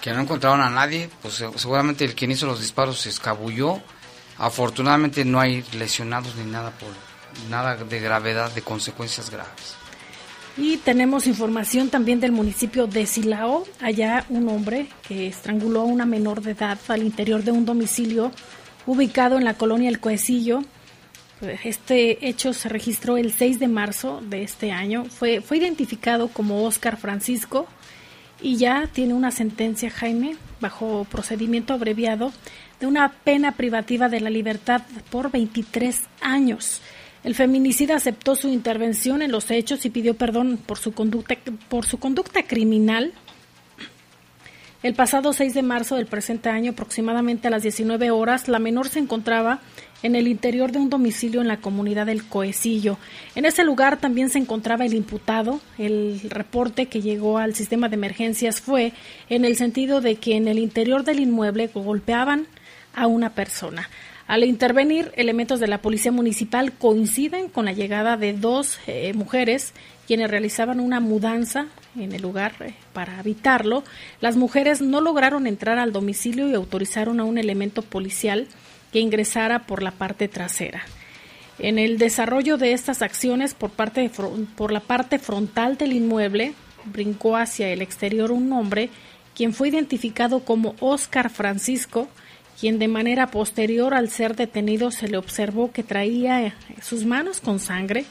[0.01, 3.81] que no encontraron a nadie, pues se- seguramente el quien hizo los disparos se escabulló.
[4.37, 6.89] Afortunadamente no hay lesionados ni nada por
[7.49, 9.75] nada de gravedad, de consecuencias graves.
[10.55, 13.67] Y tenemos información también del municipio de Silao.
[13.81, 18.31] Allá un hombre que estranguló a una menor de edad al interior de un domicilio
[18.85, 20.61] ubicado en la colonia El Coecillo.
[21.41, 25.05] Este hecho se registró el 6 de marzo de este año.
[25.05, 27.67] Fue, fue identificado como Oscar Francisco
[28.41, 32.31] y ya tiene una sentencia, Jaime, bajo procedimiento abreviado,
[32.79, 36.81] de una pena privativa de la libertad por 23 años.
[37.23, 41.35] El feminicida aceptó su intervención en los hechos y pidió perdón por su conducta,
[41.67, 43.13] por su conducta criminal.
[44.83, 48.87] El pasado 6 de marzo del presente año, aproximadamente a las 19 horas, la menor
[48.87, 49.59] se encontraba
[50.03, 52.97] en el interior de un domicilio en la comunidad del Coecillo.
[53.35, 55.59] En ese lugar también se encontraba el imputado.
[55.77, 58.93] El reporte que llegó al sistema de emergencias fue
[59.29, 62.47] en el sentido de que en el interior del inmueble golpeaban
[62.95, 63.89] a una persona.
[64.27, 69.73] Al intervenir, elementos de la Policía Municipal coinciden con la llegada de dos eh, mujeres
[70.05, 73.83] quienes realizaban una mudanza en el lugar eh, para habitarlo.
[74.19, 78.47] Las mujeres no lograron entrar al domicilio y autorizaron a un elemento policial
[78.91, 80.83] que ingresara por la parte trasera.
[81.59, 84.11] En el desarrollo de estas acciones por, parte
[84.55, 86.53] por la parte frontal del inmueble,
[86.85, 88.89] brincó hacia el exterior un hombre,
[89.35, 92.07] quien fue identificado como Óscar Francisco,
[92.59, 97.39] quien de manera posterior al ser detenido se le observó que traía eh, sus manos
[97.39, 98.05] con sangre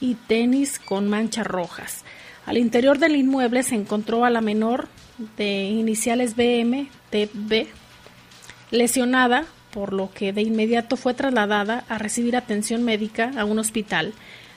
[0.00, 2.04] y tenis con manchas rojas.
[2.46, 4.88] Al interior del inmueble se encontró a la menor
[5.36, 7.66] de iniciales BM, TB,
[8.70, 14.12] lesionada, por lo que de inmediato fue trasladada a recibir atención médica a un hospital,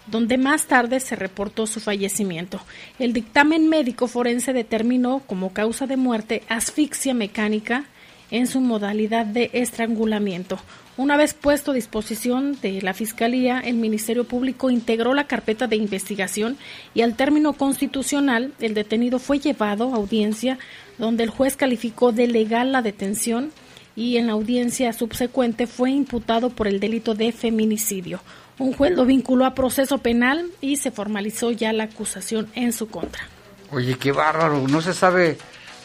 [0.08, 2.60] donde más tarde se reportó su fallecimiento.
[3.00, 7.86] El dictamen médico forense determinó como causa de muerte asfixia mecánica
[8.32, 10.60] en su modalidad de estrangulamiento.
[10.98, 15.76] Una vez puesto a disposición de la Fiscalía, el Ministerio Público integró la carpeta de
[15.76, 16.58] investigación
[16.94, 20.60] y al término constitucional, el detenido fue llevado a audiencia
[20.98, 23.52] donde el juez calificó de legal la detención
[23.96, 28.22] y en la audiencia subsecuente fue imputado por el delito de feminicidio.
[28.58, 32.88] Un juez lo vinculó a proceso penal y se formalizó ya la acusación en su
[32.88, 33.28] contra.
[33.72, 35.38] Oye, qué bárbaro, no se sabe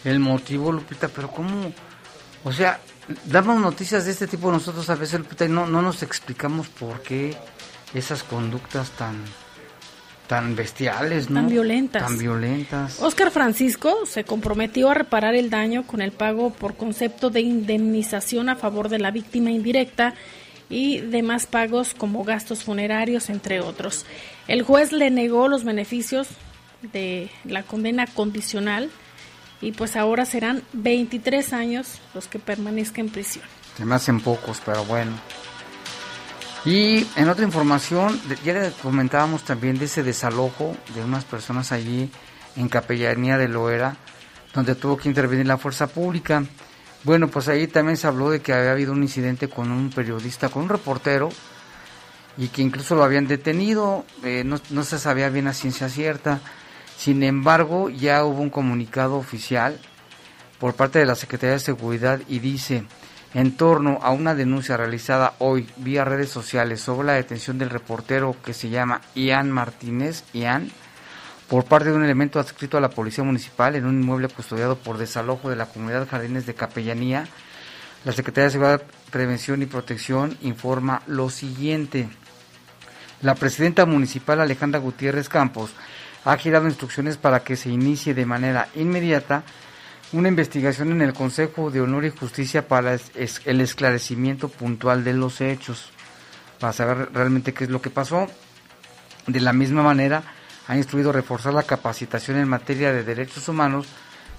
[0.04, 1.72] el motivo, Lupita, pero ¿cómo?
[2.44, 2.80] O sea,
[3.24, 7.02] damos noticias de este tipo nosotros a veces, Lupita, y no, no nos explicamos por
[7.02, 7.36] qué
[7.94, 9.22] esas conductas tan
[10.26, 11.40] tan bestiales, ¿no?
[11.40, 12.02] Tan violentas.
[12.02, 13.00] Tan violentas.
[13.00, 18.48] Oscar Francisco se comprometió a reparar el daño con el pago por concepto de indemnización
[18.48, 20.14] a favor de la víctima indirecta
[20.68, 24.04] y demás pagos como gastos funerarios, entre otros.
[24.48, 26.28] El juez le negó los beneficios
[26.92, 28.90] de la condena condicional
[29.60, 33.44] y pues ahora serán 23 años los que permanezca en prisión.
[33.76, 35.12] Se me hacen pocos, pero bueno.
[36.64, 42.10] Y en otra información, ya le comentábamos también de ese desalojo de unas personas allí
[42.56, 43.96] en Capellanía de Loera,
[44.52, 46.44] donde tuvo que intervenir la fuerza pública.
[47.04, 50.48] Bueno, pues ahí también se habló de que había habido un incidente con un periodista,
[50.48, 51.28] con un reportero,
[52.36, 56.40] y que incluso lo habían detenido, eh, no, no se sabía bien a ciencia cierta.
[56.98, 59.78] Sin embargo, ya hubo un comunicado oficial
[60.58, 62.84] por parte de la Secretaría de Seguridad y dice,
[63.36, 68.34] en torno a una denuncia realizada hoy vía redes sociales sobre la detención del reportero
[68.42, 70.70] que se llama Ian Martínez, Ian,
[71.46, 74.96] por parte de un elemento adscrito a la Policía Municipal en un inmueble custodiado por
[74.96, 77.28] desalojo de la comunidad Jardines de Capellanía.
[78.06, 82.08] La Secretaría de Seguridad, Prevención y Protección informa lo siguiente.
[83.20, 85.72] La presidenta municipal Alejandra Gutiérrez Campos
[86.24, 89.42] ha girado instrucciones para que se inicie de manera inmediata
[90.12, 95.40] una investigación en el Consejo de Honor y Justicia para el esclarecimiento puntual de los
[95.40, 95.90] hechos,
[96.60, 98.28] para saber realmente qué es lo que pasó.
[99.26, 100.22] De la misma manera,
[100.68, 103.86] ha instruido reforzar la capacitación en materia de derechos humanos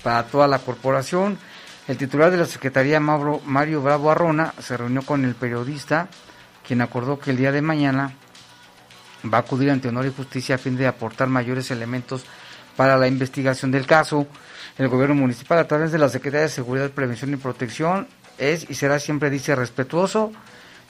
[0.04, 1.38] para toda la corporación.
[1.88, 6.08] El titular de la Secretaría, Mario Bravo Arrona, se reunió con el periodista,
[6.66, 8.14] quien acordó que el día de mañana
[9.32, 12.26] va a acudir ante Honor y Justicia a fin de aportar mayores elementos
[12.76, 14.28] para la investigación del caso.
[14.78, 18.08] El gobierno municipal, a través de la Secretaría de Seguridad, Prevención y Protección,
[18.38, 20.32] es y será siempre, dice, respetuoso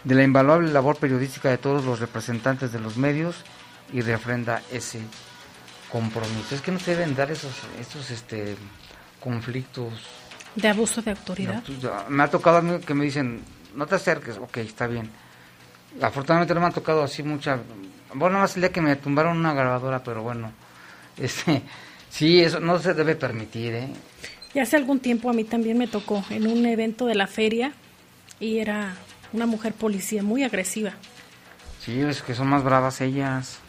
[0.03, 3.43] de la invaluable labor periodística de todos los representantes de los medios
[3.93, 4.99] y refrenda ese
[5.91, 6.53] compromiso.
[6.53, 8.57] Es que no se deben dar esos, esos este,
[9.19, 9.93] conflictos.
[10.55, 11.63] De abuso de autoridad.
[12.09, 13.41] Me ha tocado a mí que me dicen,
[13.75, 15.09] no te acerques, ok, está bien.
[16.01, 17.59] Afortunadamente no me ha tocado así mucha...
[18.13, 20.51] Bueno, nada más el día que me tumbaron una grabadora, pero bueno,
[21.17, 21.63] este,
[22.17, 23.89] sí, eso no se debe permitir, ¿eh?
[24.53, 27.73] Y hace algún tiempo a mí también me tocó en un evento de la feria
[28.39, 28.95] y era
[29.33, 30.93] una mujer policía muy agresiva.
[31.83, 33.59] Sí, es que son más bravas ellas.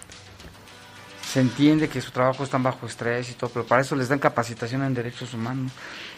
[1.30, 4.18] Se entiende que su trabajo está bajo estrés y todo, pero para eso les dan
[4.18, 5.72] capacitación en derechos humanos.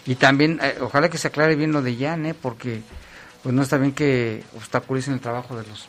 [0.07, 2.35] Y también, eh, ojalá que se aclare bien lo de Jan, ¿eh?
[2.35, 2.83] porque
[3.43, 5.89] pues no está bien que obstaculicen el trabajo de los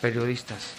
[0.00, 0.74] periodistas.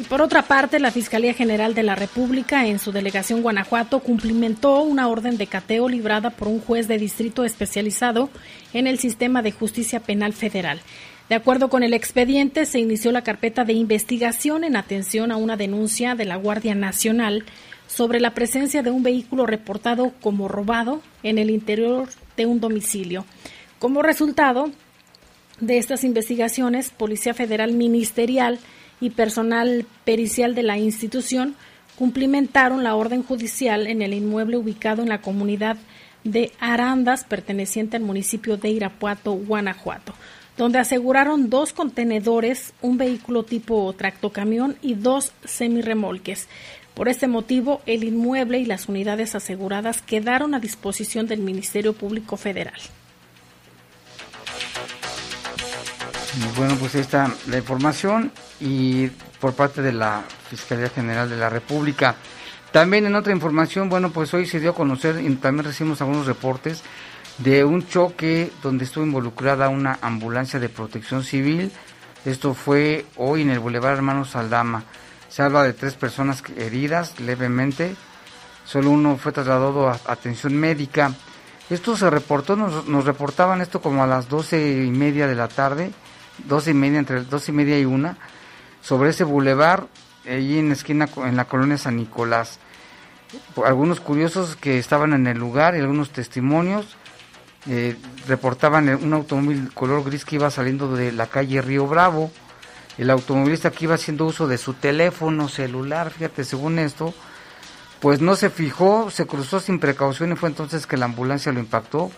[0.00, 4.80] Y por otra parte, la Fiscalía General de la República, en su delegación Guanajuato, cumplimentó
[4.80, 8.30] una orden de cateo librada por un juez de distrito especializado
[8.72, 10.80] en el sistema de justicia penal federal.
[11.28, 15.58] De acuerdo con el expediente, se inició la carpeta de investigación en atención a una
[15.58, 17.44] denuncia de la Guardia Nacional
[17.86, 23.26] sobre la presencia de un vehículo reportado como robado en el interior de un domicilio.
[23.78, 24.70] Como resultado
[25.60, 28.60] de estas investigaciones, Policía Federal Ministerial
[29.00, 31.56] y personal pericial de la institución
[31.96, 35.76] cumplimentaron la orden judicial en el inmueble ubicado en la comunidad
[36.24, 40.14] de Arandas, perteneciente al municipio de Irapuato, Guanajuato,
[40.56, 46.48] donde aseguraron dos contenedores, un vehículo tipo tractocamión y dos semirremolques.
[46.94, 52.36] Por este motivo, el inmueble y las unidades aseguradas quedaron a disposición del Ministerio Público
[52.36, 52.80] Federal.
[56.56, 59.08] Bueno, pues está la información y
[59.40, 62.14] por parte de la Fiscalía General de la República.
[62.72, 66.26] También en otra información, bueno, pues hoy se dio a conocer y también recibimos algunos
[66.26, 66.82] reportes
[67.38, 71.72] de un choque donde estuvo involucrada una ambulancia de protección civil.
[72.24, 74.84] Esto fue hoy en el Boulevard Hermanos Aldama.
[75.28, 77.96] Se habla de tres personas heridas levemente.
[78.66, 81.12] Solo uno fue trasladado a atención médica.
[81.70, 85.48] Esto se reportó, nos, nos reportaban esto como a las doce y media de la
[85.48, 85.92] tarde,
[86.46, 88.18] doce y media, entre doce y media y una,
[88.80, 89.86] sobre ese bulevar,
[90.28, 92.58] allí en la esquina, en la colonia San Nicolás.
[93.64, 96.96] Algunos curiosos que estaban en el lugar y algunos testimonios
[97.68, 102.30] eh, reportaban un automóvil color gris que iba saliendo de la calle Río Bravo.
[102.96, 107.14] El automovilista que iba haciendo uso de su teléfono celular, fíjate, según esto,
[108.00, 111.60] pues no se fijó, se cruzó sin precaución y fue entonces que la ambulancia lo
[111.60, 112.10] impactó.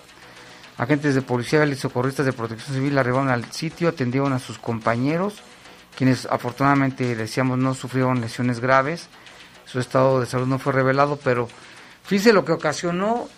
[0.79, 5.43] Agentes de policía y socorristas de protección civil arribaron al sitio, atendieron a sus compañeros,
[5.97, 9.09] quienes afortunadamente, decíamos, no sufrieron lesiones graves.
[9.67, 11.49] Su estado de salud no fue revelado, pero
[12.05, 13.29] fíjese lo que ocasionó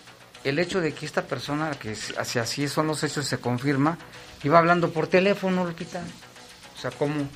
[0.43, 3.97] el hecho de que esta persona, que si así son los hechos, se confirma,
[4.43, 6.03] iba hablando por teléfono, Lupita.
[6.77, 7.27] O sea, ¿cómo?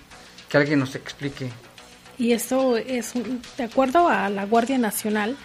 [0.48, 1.50] Que alguien nos explique.
[2.18, 3.14] Y esto es,
[3.58, 5.38] de acuerdo a la Guardia Nacional,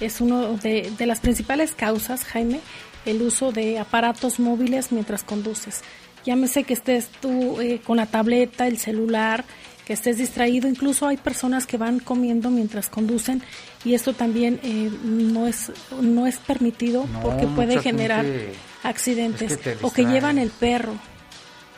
[0.00, 2.60] es uno de, de las principales causas, Jaime,
[3.06, 5.82] el uso de aparatos móviles mientras conduces.
[6.26, 9.44] Llámese que estés tú eh, con la tableta, el celular,
[9.86, 10.68] que estés distraído.
[10.68, 13.42] Incluso hay personas que van comiendo mientras conducen
[13.84, 15.70] y esto también eh, no es
[16.02, 20.38] no es permitido No, porque puede generar gente- accidentes es que te o que llevan
[20.38, 20.92] el perro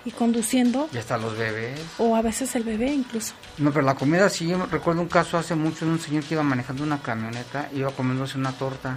[0.06, 1.78] y conduciendo Y hasta los bebés.
[1.98, 3.34] o a veces el bebé incluso.
[3.58, 6.32] No, pero la comida sí, yo recuerdo un caso hace mucho de un señor que
[6.34, 8.96] iba manejando una camioneta, iba comiéndose una torta,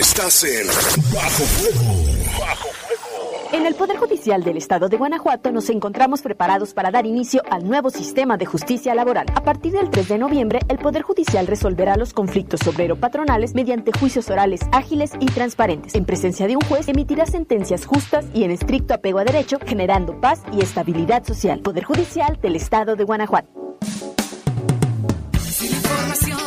[0.00, 0.66] Estás en
[1.14, 1.94] Bajo Fuego.
[2.40, 2.66] Bajo
[3.52, 7.68] En el Poder Judicial del Estado de Guanajuato nos encontramos preparados para dar inicio al
[7.68, 9.26] nuevo sistema de justicia laboral.
[9.34, 14.30] A partir del 3 de noviembre, el Poder Judicial resolverá los conflictos obrero-patronales mediante juicios
[14.30, 15.94] orales ágiles y transparentes.
[15.94, 20.18] En presencia de un juez, emitirá sentencias justas y en estricto apego a derecho, generando
[20.18, 21.60] paz y estabilidad social.
[21.60, 23.50] Poder Judicial del Estado de Guanajuato.
[25.42, 26.38] Si la información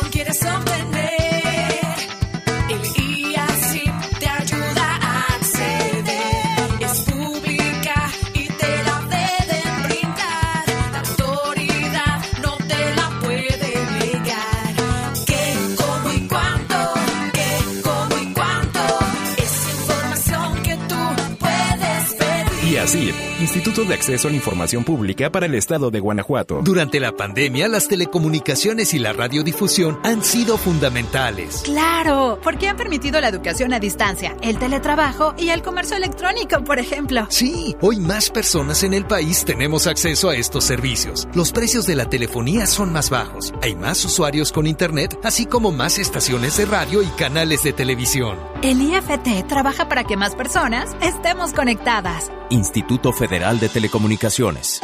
[22.86, 23.25] Brasil.
[23.38, 26.62] Instituto de Acceso a la Información Pública para el Estado de Guanajuato.
[26.62, 31.60] Durante la pandemia, las telecomunicaciones y la radiodifusión han sido fundamentales.
[31.62, 36.78] Claro, porque han permitido la educación a distancia, el teletrabajo y el comercio electrónico, por
[36.78, 37.26] ejemplo.
[37.28, 41.28] Sí, hoy más personas en el país tenemos acceso a estos servicios.
[41.34, 45.72] Los precios de la telefonía son más bajos, hay más usuarios con internet, así como
[45.72, 48.38] más estaciones de radio y canales de televisión.
[48.62, 52.32] El IFT trabaja para que más personas estemos conectadas.
[52.48, 54.80] Instituto Federal de Telecomunicaciones.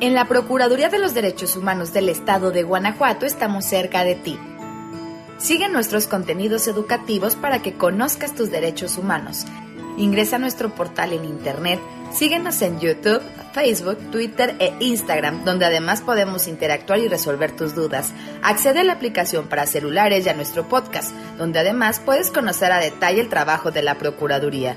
[0.00, 4.36] En la Procuraduría de los Derechos Humanos del Estado de Guanajuato estamos cerca de ti.
[5.38, 9.46] Sigue nuestros contenidos educativos para que conozcas tus derechos humanos.
[9.96, 11.78] Ingresa a nuestro portal en internet,
[12.12, 13.22] síguenos en YouTube,
[13.52, 18.12] Facebook, Twitter e Instagram, donde además podemos interactuar y resolver tus dudas.
[18.42, 22.80] Accede a la aplicación para celulares y a nuestro podcast, donde además puedes conocer a
[22.80, 24.76] detalle el trabajo de la Procuraduría.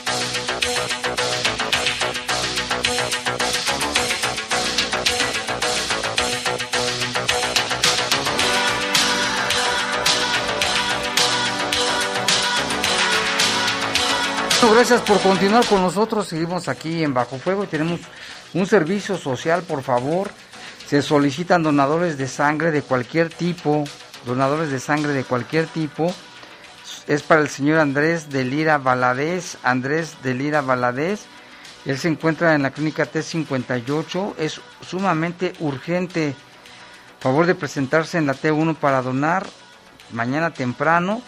[14.61, 16.27] Bueno, gracias por continuar con nosotros.
[16.27, 17.99] Seguimos aquí en Bajo Fuego y tenemos
[18.53, 20.29] un servicio social, por favor.
[20.85, 23.85] Se solicitan donadores de sangre de cualquier tipo,
[24.23, 26.13] donadores de sangre de cualquier tipo.
[27.07, 29.57] Es para el señor Andrés de Lira Valadez.
[29.63, 31.21] Andrés de Lira Valadez.
[31.85, 34.35] Él se encuentra en la clínica T58.
[34.37, 36.35] Es sumamente urgente.
[37.19, 39.47] Favor de presentarse en la T1 para donar
[40.11, 41.23] mañana temprano.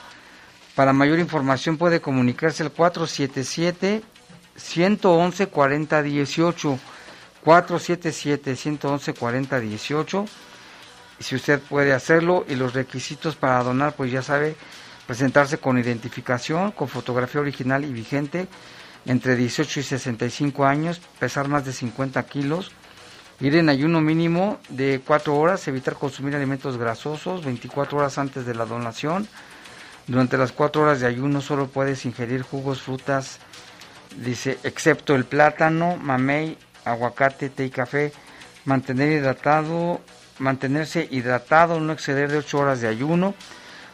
[0.75, 4.01] Para mayor información puede comunicarse al 477
[4.55, 6.79] 111 40 18
[7.43, 10.25] 477 111 40 18
[11.19, 14.55] si usted puede hacerlo y los requisitos para donar pues ya sabe
[15.07, 18.47] presentarse con identificación con fotografía original y vigente
[19.05, 22.71] entre 18 y 65 años pesar más de 50 kilos
[23.39, 28.55] ir en ayuno mínimo de 4 horas evitar consumir alimentos grasosos 24 horas antes de
[28.55, 29.27] la donación
[30.07, 33.39] Durante las cuatro horas de ayuno solo puedes ingerir jugos, frutas,
[34.17, 38.11] dice, excepto el plátano, mamey, aguacate, té y café.
[38.65, 40.01] Mantener hidratado,
[40.39, 43.33] mantenerse hidratado, no exceder de ocho horas de ayuno.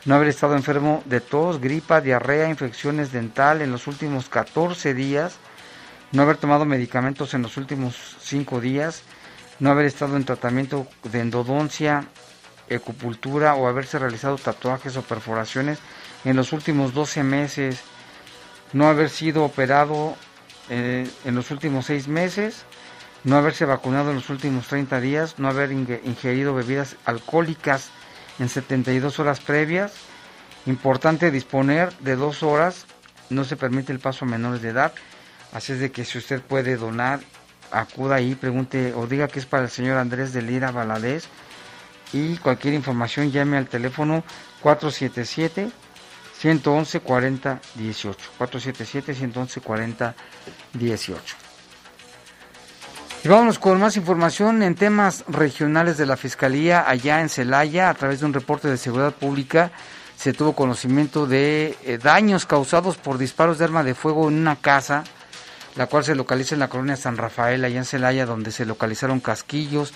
[0.05, 5.35] No haber estado enfermo de tos, gripa, diarrea, infecciones dental en los últimos 14 días.
[6.11, 9.03] No haber tomado medicamentos en los últimos 5 días.
[9.59, 12.05] No haber estado en tratamiento de endodoncia,
[12.75, 15.79] acupuntura o haberse realizado tatuajes o perforaciones
[16.25, 17.79] en los últimos 12 meses,
[18.73, 20.15] no haber sido operado
[20.69, 22.65] eh, en los últimos 6 meses,
[23.23, 27.89] no haberse vacunado en los últimos 30 días, no haber inge- ingerido bebidas alcohólicas
[28.39, 29.93] en 72 horas previas.
[30.65, 32.85] Importante disponer de dos horas,
[33.29, 34.93] no se permite el paso a menores de edad,
[35.53, 37.19] así es de que si usted puede donar,
[37.71, 41.25] acuda ahí, pregunte o diga que es para el señor Andrés de Lira Valadez
[42.13, 44.23] y cualquier información llame al teléfono
[44.61, 45.69] 477
[46.39, 50.15] 111 40 18 477 111 40
[50.73, 51.35] 18
[53.21, 57.89] y vámonos con más información en temas regionales de la Fiscalía allá en Celaya.
[57.89, 59.71] A través de un reporte de seguridad pública
[60.15, 64.55] se tuvo conocimiento de eh, daños causados por disparos de arma de fuego en una
[64.55, 65.03] casa
[65.75, 69.19] la cual se localiza en la colonia San Rafael allá en Celaya donde se localizaron
[69.19, 69.93] casquillos.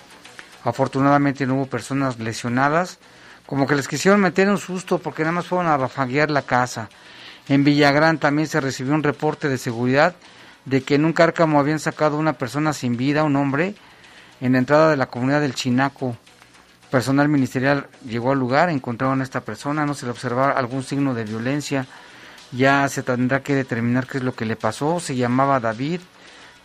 [0.63, 2.99] Afortunadamente no hubo personas lesionadas,
[3.45, 6.89] como que les quisieron meter un susto porque nada más fueron a rafaguear la casa.
[7.47, 10.15] En Villagrán también se recibió un reporte de seguridad
[10.65, 13.75] de que en un cárcamo habían sacado una persona sin vida, un hombre,
[14.39, 16.17] en la entrada de la comunidad del Chinaco.
[16.89, 21.13] Personal ministerial llegó al lugar, encontraron a esta persona, no se le observaba algún signo
[21.13, 21.85] de violencia.
[22.51, 24.99] Ya se tendrá que determinar qué es lo que le pasó.
[24.99, 26.01] Se llamaba David,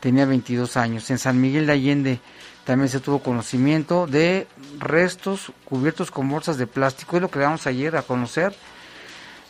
[0.01, 1.11] tenía 22 años.
[1.11, 2.21] En San Miguel de Allende
[2.69, 4.47] también se tuvo conocimiento de
[4.79, 8.55] restos cubiertos con bolsas de plástico, es lo que damos ayer a conocer.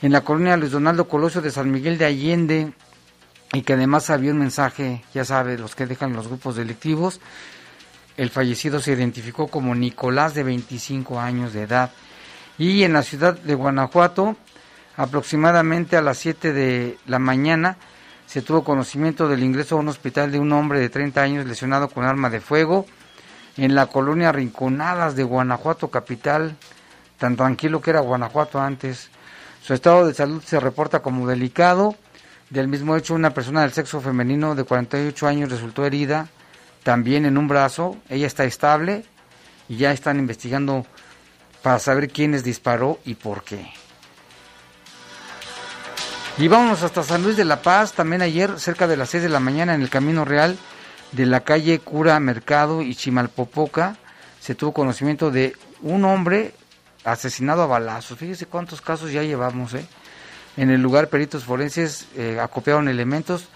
[0.02, 2.72] En la colonia Luis Donaldo Colosio de San Miguel de Allende,
[3.52, 7.20] y que además había un mensaje, ya sabe, los que dejan los grupos delictivos.
[8.16, 11.90] El fallecido se identificó como Nicolás, de 25 años de edad.
[12.56, 14.36] Y en la ciudad de Guanajuato,
[14.96, 17.78] aproximadamente a las 7 de la mañana,
[18.26, 21.88] se tuvo conocimiento del ingreso a un hospital de un hombre de 30 años lesionado
[21.88, 22.86] con arma de fuego
[23.58, 26.56] en la colonia Rinconadas de Guanajuato capital,
[27.18, 29.10] tan tranquilo que era Guanajuato antes.
[29.62, 31.96] Su estado de salud se reporta como delicado.
[32.50, 36.28] Del mismo hecho, una persona del sexo femenino de 48 años resultó herida,
[36.84, 37.96] también en un brazo.
[38.08, 39.04] Ella está estable
[39.68, 40.86] y ya están investigando
[41.62, 43.68] para saber quiénes disparó y por qué.
[46.38, 49.28] Y vámonos hasta San Luis de la Paz, también ayer, cerca de las 6 de
[49.28, 50.56] la mañana, en el Camino Real
[51.12, 53.96] de la calle Cura Mercado y Chimalpopoca,
[54.40, 56.54] se tuvo conocimiento de un hombre
[57.04, 58.18] asesinado a balazos.
[58.18, 59.86] Fíjese cuántos casos ya llevamos, ¿eh?
[60.56, 63.48] En el lugar, peritos forenses eh, acopiaron elementos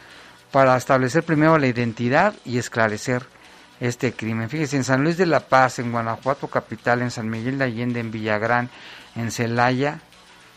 [0.52, 3.26] para establecer primero la identidad y esclarecer
[3.80, 4.48] este crimen.
[4.48, 7.98] Fíjese, en San Luis de la Paz, en Guanajuato capital, en San Miguel de Allende,
[7.98, 8.70] en Villagrán,
[9.16, 10.00] en Celaya,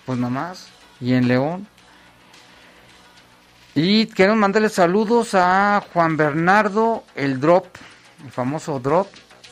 [0.05, 0.67] pues nomás,
[1.01, 1.67] y en León.
[3.77, 7.65] Y queremos mandarle saludos a Juan Bernardo, el Drop,
[8.23, 9.07] el famoso Drop,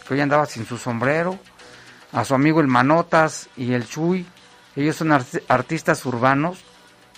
[0.07, 1.37] que hoy andaba sin su sombrero,
[2.13, 4.25] a su amigo el Manotas y el Chuy.
[4.77, 6.63] Ellos son arti- artistas urbanos,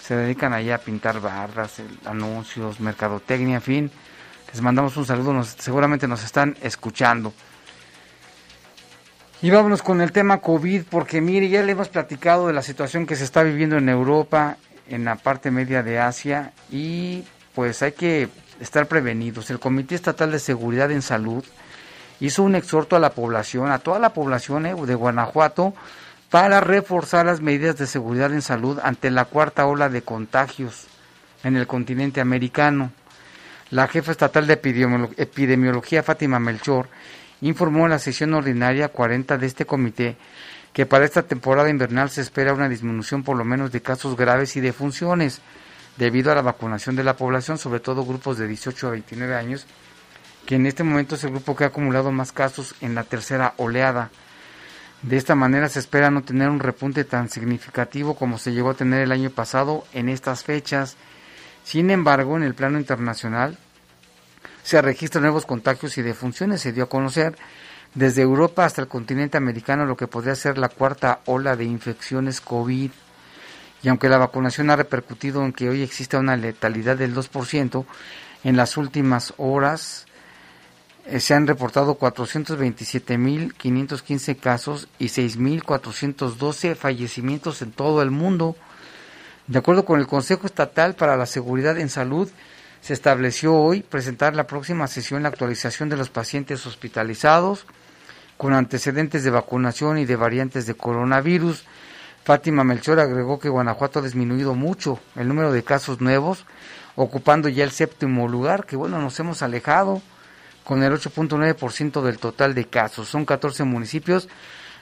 [0.01, 1.75] se dedican allá a pintar barras,
[2.05, 3.91] anuncios, mercadotecnia, en fin.
[4.51, 7.33] Les mandamos un saludo, seguramente nos están escuchando.
[9.43, 13.05] Y vámonos con el tema COVID, porque mire, ya le hemos platicado de la situación
[13.05, 14.57] que se está viviendo en Europa,
[14.89, 17.23] en la parte media de Asia, y
[17.53, 18.29] pues hay que
[18.59, 19.49] estar prevenidos.
[19.49, 21.43] El Comité Estatal de Seguridad en Salud
[22.19, 25.73] hizo un exhorto a la población, a toda la población eh, de Guanajuato,
[26.29, 30.87] para reforzar las medidas de seguridad en salud ante la cuarta ola de contagios
[31.43, 32.91] en el continente americano.
[33.71, 36.87] La jefa estatal de epidemiolo- epidemiología, Fátima Melchor,
[37.41, 40.17] informó en la sesión ordinaria 40 de este comité
[40.75, 44.57] que para esta temporada invernal se espera una disminución por lo menos de casos graves
[44.57, 45.39] y de funciones
[45.95, 49.67] debido a la vacunación de la población, sobre todo grupos de 18 a 29 años,
[50.45, 53.53] que en este momento es el grupo que ha acumulado más casos en la tercera
[53.55, 54.09] oleada.
[55.01, 58.73] De esta manera se espera no tener un repunte tan significativo como se llegó a
[58.73, 60.97] tener el año pasado en estas fechas.
[61.63, 63.57] Sin embargo, en el plano internacional
[64.63, 66.59] se registran nuevos contagios y defunciones.
[66.59, 67.37] Se dio a conocer
[67.95, 72.41] desde Europa hasta el continente americano lo que podría ser la cuarta ola de infecciones
[72.41, 72.91] COVID.
[73.81, 77.85] Y aunque la vacunación ha repercutido en que hoy exista una letalidad del 2%,
[78.43, 80.07] en las últimas horas
[81.05, 88.57] eh, se han reportado 427.515 casos y 6.412 fallecimientos en todo el mundo.
[89.47, 92.29] De acuerdo con el Consejo Estatal para la Seguridad en Salud,
[92.81, 97.65] se estableció hoy presentar la próxima sesión la actualización de los pacientes hospitalizados
[98.37, 101.65] con antecedentes de vacunación y de variantes de coronavirus.
[102.23, 106.45] Fátima Melchor agregó que Guanajuato ha disminuido mucho el número de casos nuevos,
[106.95, 110.01] ocupando ya el séptimo lugar, que bueno, nos hemos alejado
[110.63, 113.07] con el 8.9% del total de casos.
[113.07, 114.27] Son 14 municipios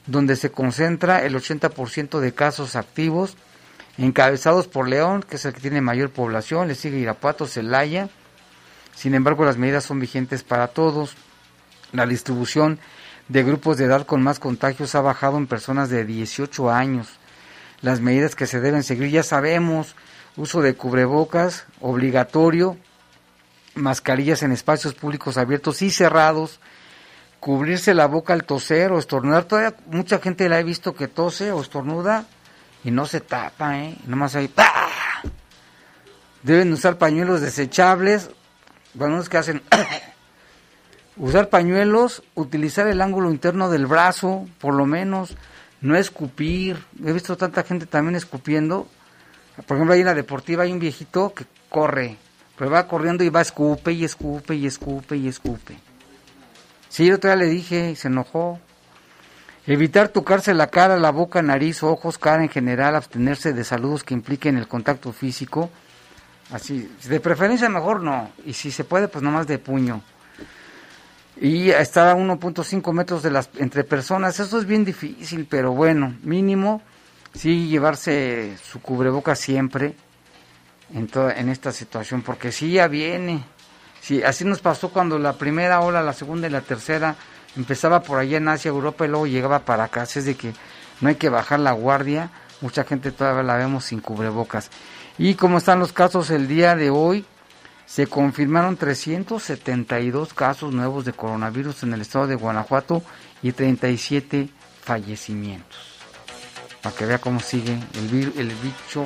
[0.08, 3.38] donde se concentra el 80% de casos activos,
[3.98, 8.10] encabezados por León, que es el que tiene mayor población, le sigue Irapuato, Celaya.
[8.96, 11.16] Sin embargo, las medidas son vigentes para todos.
[11.92, 12.80] La distribución
[13.34, 17.18] de grupos de edad con más contagios ha bajado en personas de 18 años.
[17.82, 19.96] Las medidas que se deben seguir ya sabemos,
[20.38, 22.78] uso de cubrebocas obligatorio,
[23.74, 26.60] mascarillas en espacios públicos abiertos y cerrados,
[27.40, 29.46] cubrirse la boca al toser o estornudar.
[29.46, 32.28] Todavía mucha gente la he visto que tose o estornuda
[32.84, 33.98] y no se tapa, ¿eh?
[34.06, 34.92] Nomás ahí, ¡pah!
[36.44, 38.30] Deben usar pañuelos desechables,
[38.94, 39.64] bueno, es que hacen...
[41.18, 45.36] usar pañuelos, utilizar el ángulo interno del brazo, por lo menos,
[45.82, 46.84] no escupir.
[47.06, 48.88] He visto tanta gente también escupiendo.
[49.68, 52.18] Por ejemplo, ahí en la deportiva hay un viejito que corre,
[52.58, 55.78] pero va corriendo y va escupe y escupe y escupe y escupe.
[56.90, 58.60] Sí, yo día le dije y se enojó.
[59.66, 64.14] Evitar tocarse la cara, la boca, nariz, ojos, cara en general, abstenerse de saludos que
[64.14, 65.70] impliquen el contacto físico.
[66.52, 70.02] Así, de preferencia mejor no, y si se puede, pues nomás de puño.
[71.40, 76.16] Y estar a 1.5 metros de las, entre personas, eso es bien difícil, pero bueno,
[76.22, 76.82] mínimo,
[77.34, 79.96] sí llevarse su cubreboca siempre
[80.94, 83.44] en, toda, en esta situación, porque sí ya viene.
[84.00, 87.16] Sí, así nos pasó cuando la primera ola, la segunda y la tercera
[87.56, 90.04] empezaba por allá en Asia, Europa y luego llegaba para acá.
[90.04, 90.54] Así es de que
[91.02, 92.30] no hay que bajar la guardia.
[92.62, 94.70] Mucha gente todavía la vemos sin cubrebocas.
[95.18, 97.26] Y como están los casos el día de hoy,
[97.86, 103.04] se confirmaron 372 casos nuevos de coronavirus en el estado de Guanajuato
[103.42, 104.50] y 37
[104.82, 105.80] fallecimientos.
[106.82, 109.04] Para que vea cómo sigue el, el bicho,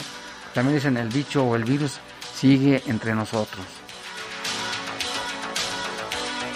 [0.53, 1.99] también dicen el bicho o el virus
[2.35, 3.65] sigue entre nosotros.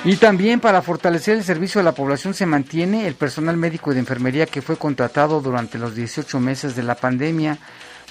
[0.03, 3.93] Y también para fortalecer el servicio a la población se mantiene el personal médico y
[3.93, 7.59] de enfermería que fue contratado durante los 18 meses de la pandemia.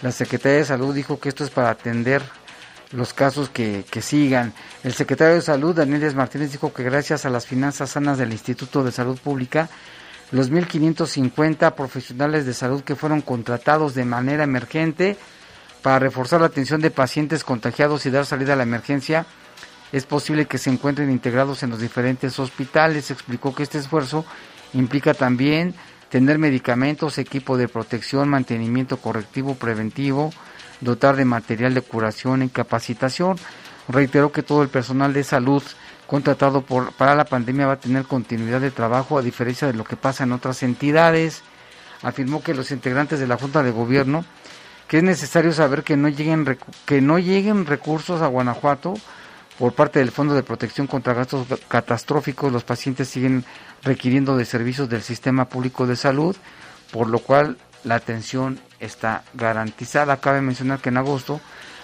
[0.00, 2.22] La Secretaría de Salud dijo que esto es para atender
[2.92, 4.52] los casos que, que, sigan.
[4.82, 8.82] El secretario de Salud, Daniel Martínez, dijo que gracias a las finanzas sanas del Instituto
[8.82, 9.68] de Salud Pública,
[10.32, 15.16] los 1.550 profesionales de salud que fueron contratados de manera emergente
[15.82, 19.26] para reforzar la atención de pacientes contagiados y dar salida a la emergencia,
[19.92, 23.10] es posible que se encuentren integrados en los diferentes hospitales.
[23.10, 24.24] Explicó que este esfuerzo
[24.72, 25.74] implica también
[26.10, 30.30] tener medicamentos, equipo de protección, mantenimiento correctivo, preventivo,
[30.80, 33.38] dotar de material de curación y capacitación.
[33.88, 35.62] Reiteró que todo el personal de salud
[36.06, 39.84] contratado por, para la pandemia va a tener continuidad de trabajo a diferencia de lo
[39.84, 41.42] que pasa en otras entidades.
[42.02, 44.24] Afirmó que los integrantes de la Junta de Gobierno
[44.90, 48.94] que es necesario saber que no lleguen que no lleguen recursos a Guanajuato
[49.56, 53.44] por parte del Fondo de Protección contra Gastos Catastróficos, los pacientes siguen
[53.84, 56.34] requiriendo de servicios del sistema público de salud,
[56.90, 60.16] por lo cual la atención está garantizada.
[60.18, 61.40] Cabe mencionar que en agosto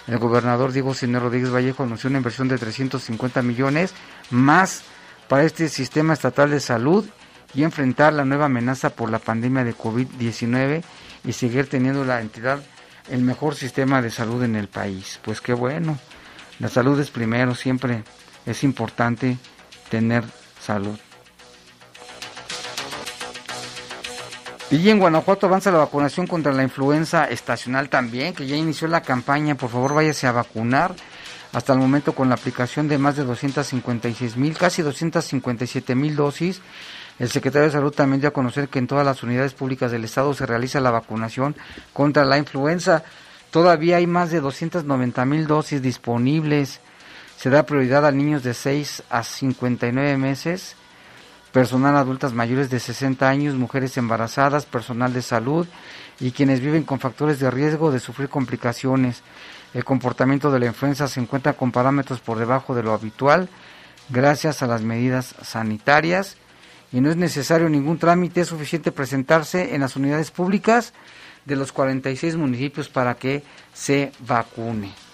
[0.07, 3.93] el gobernador Diego Sinero Rodríguez Vallejo anunció una inversión de 350 millones
[4.29, 4.83] más
[5.27, 7.05] para este sistema estatal de salud
[7.53, 10.83] y enfrentar la nueva amenaza por la pandemia de COVID-19
[11.23, 12.59] y seguir teniendo la entidad
[13.09, 15.19] el mejor sistema de salud en el país.
[15.23, 15.97] Pues qué bueno.
[16.59, 18.03] La salud es primero, siempre
[18.45, 19.37] es importante
[19.89, 20.23] tener
[20.59, 20.97] salud.
[24.69, 29.01] Y en Guanajuato avanza la vacunación contra la influenza estacional también, que ya inició la
[29.01, 29.55] campaña.
[29.55, 30.93] Por favor, váyase a vacunar.
[31.53, 36.61] Hasta el momento con la aplicación de más de 256 mil, casi 257 mil dosis.
[37.17, 40.03] El secretario de Salud también dio a conocer que en todas las unidades públicas del
[40.03, 41.55] Estado se realiza la vacunación
[41.93, 43.03] contra la influenza.
[43.51, 46.81] Todavía hay más de 290 mil dosis disponibles.
[47.37, 50.75] Se da prioridad a niños de 6 a 59 meses,
[51.57, 55.65] personal adultas mayores de 60 años, mujeres embarazadas, personal de salud
[56.19, 59.23] y quienes viven con factores de riesgo de sufrir complicaciones.
[59.73, 63.49] El comportamiento de la influenza se encuentra con parámetros por debajo de lo habitual
[64.09, 66.37] gracias a las medidas sanitarias
[66.91, 70.93] y no es necesario ningún trámite, es suficiente presentarse en las unidades públicas
[71.45, 73.41] de los 46 municipios para que
[73.73, 75.06] se vacune.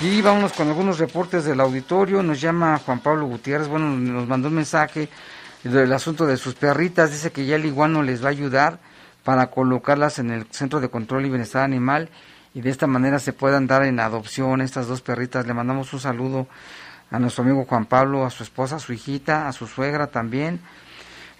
[0.00, 2.22] Y vámonos con algunos reportes del auditorio.
[2.22, 5.08] Nos llama Juan Pablo Gutiérrez, bueno, nos mandó un mensaje
[5.64, 7.10] del asunto de sus perritas.
[7.10, 8.78] Dice que ya el iguano les va a ayudar
[9.24, 12.10] para colocarlas en el Centro de Control y Bienestar Animal
[12.54, 15.48] y de esta manera se puedan dar en adopción estas dos perritas.
[15.48, 16.46] Le mandamos un saludo
[17.10, 20.60] a nuestro amigo Juan Pablo, a su esposa, a su hijita, a su suegra también.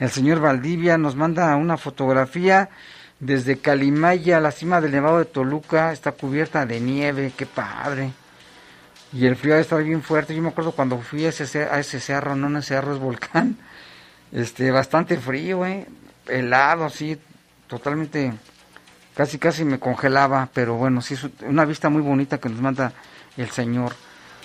[0.01, 2.71] El señor Valdivia nos manda una fotografía
[3.21, 8.13] desde Calimaya, la cima del Nevado de Toluca, está cubierta de nieve, qué padre.
[9.13, 10.35] Y el frío está bien fuerte.
[10.35, 13.01] Yo me acuerdo cuando fui a ese, a ese cerro, no, no ese cerro es
[13.01, 13.57] volcán.
[14.33, 15.87] Este, bastante frío, eh,
[16.27, 17.19] helado, así,
[17.67, 18.35] totalmente,
[19.15, 22.93] casi casi me congelaba, pero bueno, sí es una vista muy bonita que nos manda
[23.39, 23.95] el señor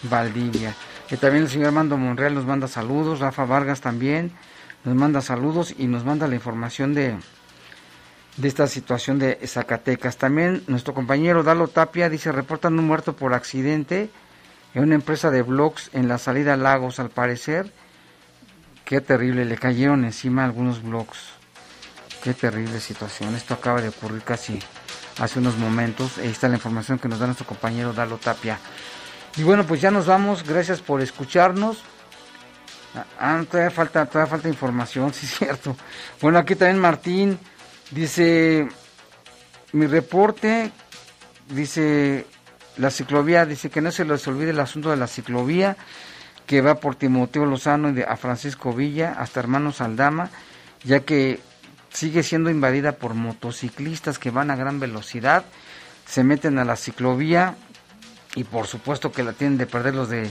[0.03, 0.73] Valdivia.
[1.11, 4.31] Y también el señor Armando Monreal nos manda saludos, Rafa Vargas también
[4.85, 7.15] nos manda saludos y nos manda la información de,
[8.37, 10.17] de esta situación de Zacatecas.
[10.17, 14.09] También nuestro compañero Dalo Tapia dice, reportan un muerto por accidente
[14.73, 17.71] en una empresa de blogs en la salida a Lagos, al parecer.
[18.85, 21.19] Qué terrible, le cayeron encima algunos blogs.
[22.23, 23.35] Qué terrible situación.
[23.35, 24.59] Esto acaba de ocurrir casi
[25.19, 26.17] hace unos momentos.
[26.17, 28.59] Ahí está la información que nos da nuestro compañero Dalo Tapia.
[29.35, 30.43] Y bueno, pues ya nos vamos.
[30.43, 31.83] Gracias por escucharnos.
[33.19, 35.75] Ah, todavía falta, todavía falta información, sí cierto.
[36.21, 37.39] Bueno, aquí también Martín
[37.91, 38.67] dice,
[39.71, 40.71] mi reporte,
[41.49, 42.27] dice,
[42.77, 45.77] la ciclovía, dice que no se les olvide el asunto de la ciclovía,
[46.45, 50.29] que va por Timoteo Lozano y a Francisco Villa hasta Hermanos Aldama,
[50.83, 51.39] ya que
[51.91, 55.45] sigue siendo invadida por motociclistas que van a gran velocidad,
[56.05, 57.55] se meten a la ciclovía
[58.35, 60.29] y por supuesto que la tienen de perder los de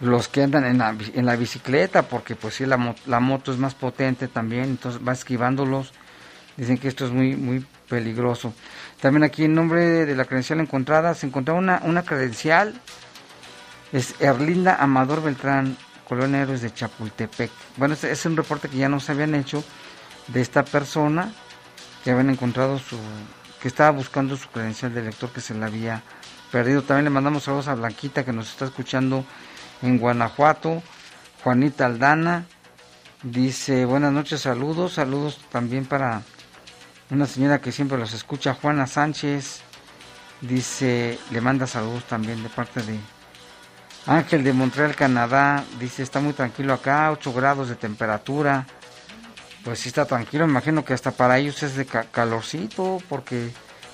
[0.00, 3.58] los que andan en la, en la bicicleta, porque pues sí, la, la moto es
[3.58, 5.92] más potente también, entonces va esquivándolos.
[6.58, 8.52] Dicen que esto es muy, muy peligroso.
[9.00, 12.74] También aquí en nombre de la credencial encontrada, se encontró una, una credencial,
[13.92, 15.76] es Erlinda Amador Beltrán,
[16.08, 17.50] Colonia Héroes de Chapultepec.
[17.76, 19.64] Bueno, este es un reporte que ya nos habían hecho
[20.28, 21.32] de esta persona,
[22.04, 22.98] que habían encontrado su,
[23.60, 26.02] que estaba buscando su credencial de lector que se la había
[26.52, 26.82] perdido.
[26.82, 29.24] También le mandamos saludos a Blanquita que nos está escuchando
[29.82, 30.82] en Guanajuato.
[31.42, 32.46] Juanita Aldana
[33.22, 36.22] dice buenas noches, saludos, saludos también para
[37.10, 39.60] una señora que siempre los escucha, Juana Sánchez.
[40.40, 42.98] Dice, le manda saludos también de parte de
[44.06, 45.64] Ángel de Montreal, Canadá.
[45.80, 48.66] Dice, está muy tranquilo acá, 8 grados de temperatura.
[49.64, 53.50] Pues sí está tranquilo, imagino que hasta para ellos es de ca- calorcito, porque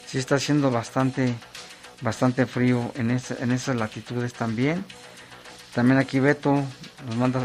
[0.06, 1.34] sí está haciendo bastante,
[2.02, 4.84] bastante frío en, esa- en esas latitudes también.
[5.74, 6.62] También aquí Beto,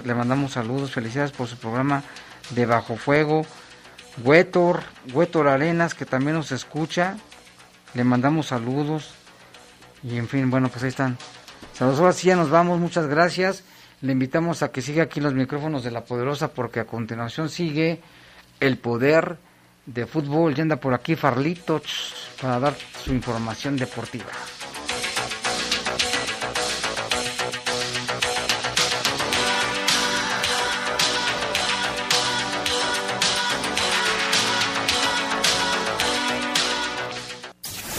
[0.03, 2.03] le mandamos saludos, felicidades por su programa
[2.49, 3.45] de Bajo Fuego.
[4.23, 7.17] Huetor, Huetor Arenas, que también nos escucha,
[7.93, 9.11] le mandamos saludos.
[10.03, 11.17] Y en fin, bueno, pues ahí están.
[11.73, 13.63] Saludos, ahora sí ya nos vamos, muchas gracias.
[14.01, 18.01] Le invitamos a que siga aquí los micrófonos de La Poderosa, porque a continuación sigue
[18.59, 19.37] el poder
[19.85, 20.53] de fútbol.
[20.53, 24.25] Ya anda por aquí Farlito ch, para dar su información deportiva.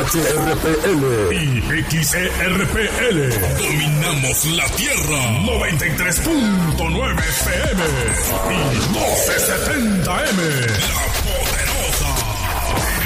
[0.00, 1.60] XHRPL y
[2.02, 3.18] XERPL.
[3.58, 5.20] Dominamos la Tierra.
[5.44, 7.82] 93.9 FM
[8.50, 8.52] y
[8.92, 10.40] 1270M.
[10.88, 12.10] La Poderosa.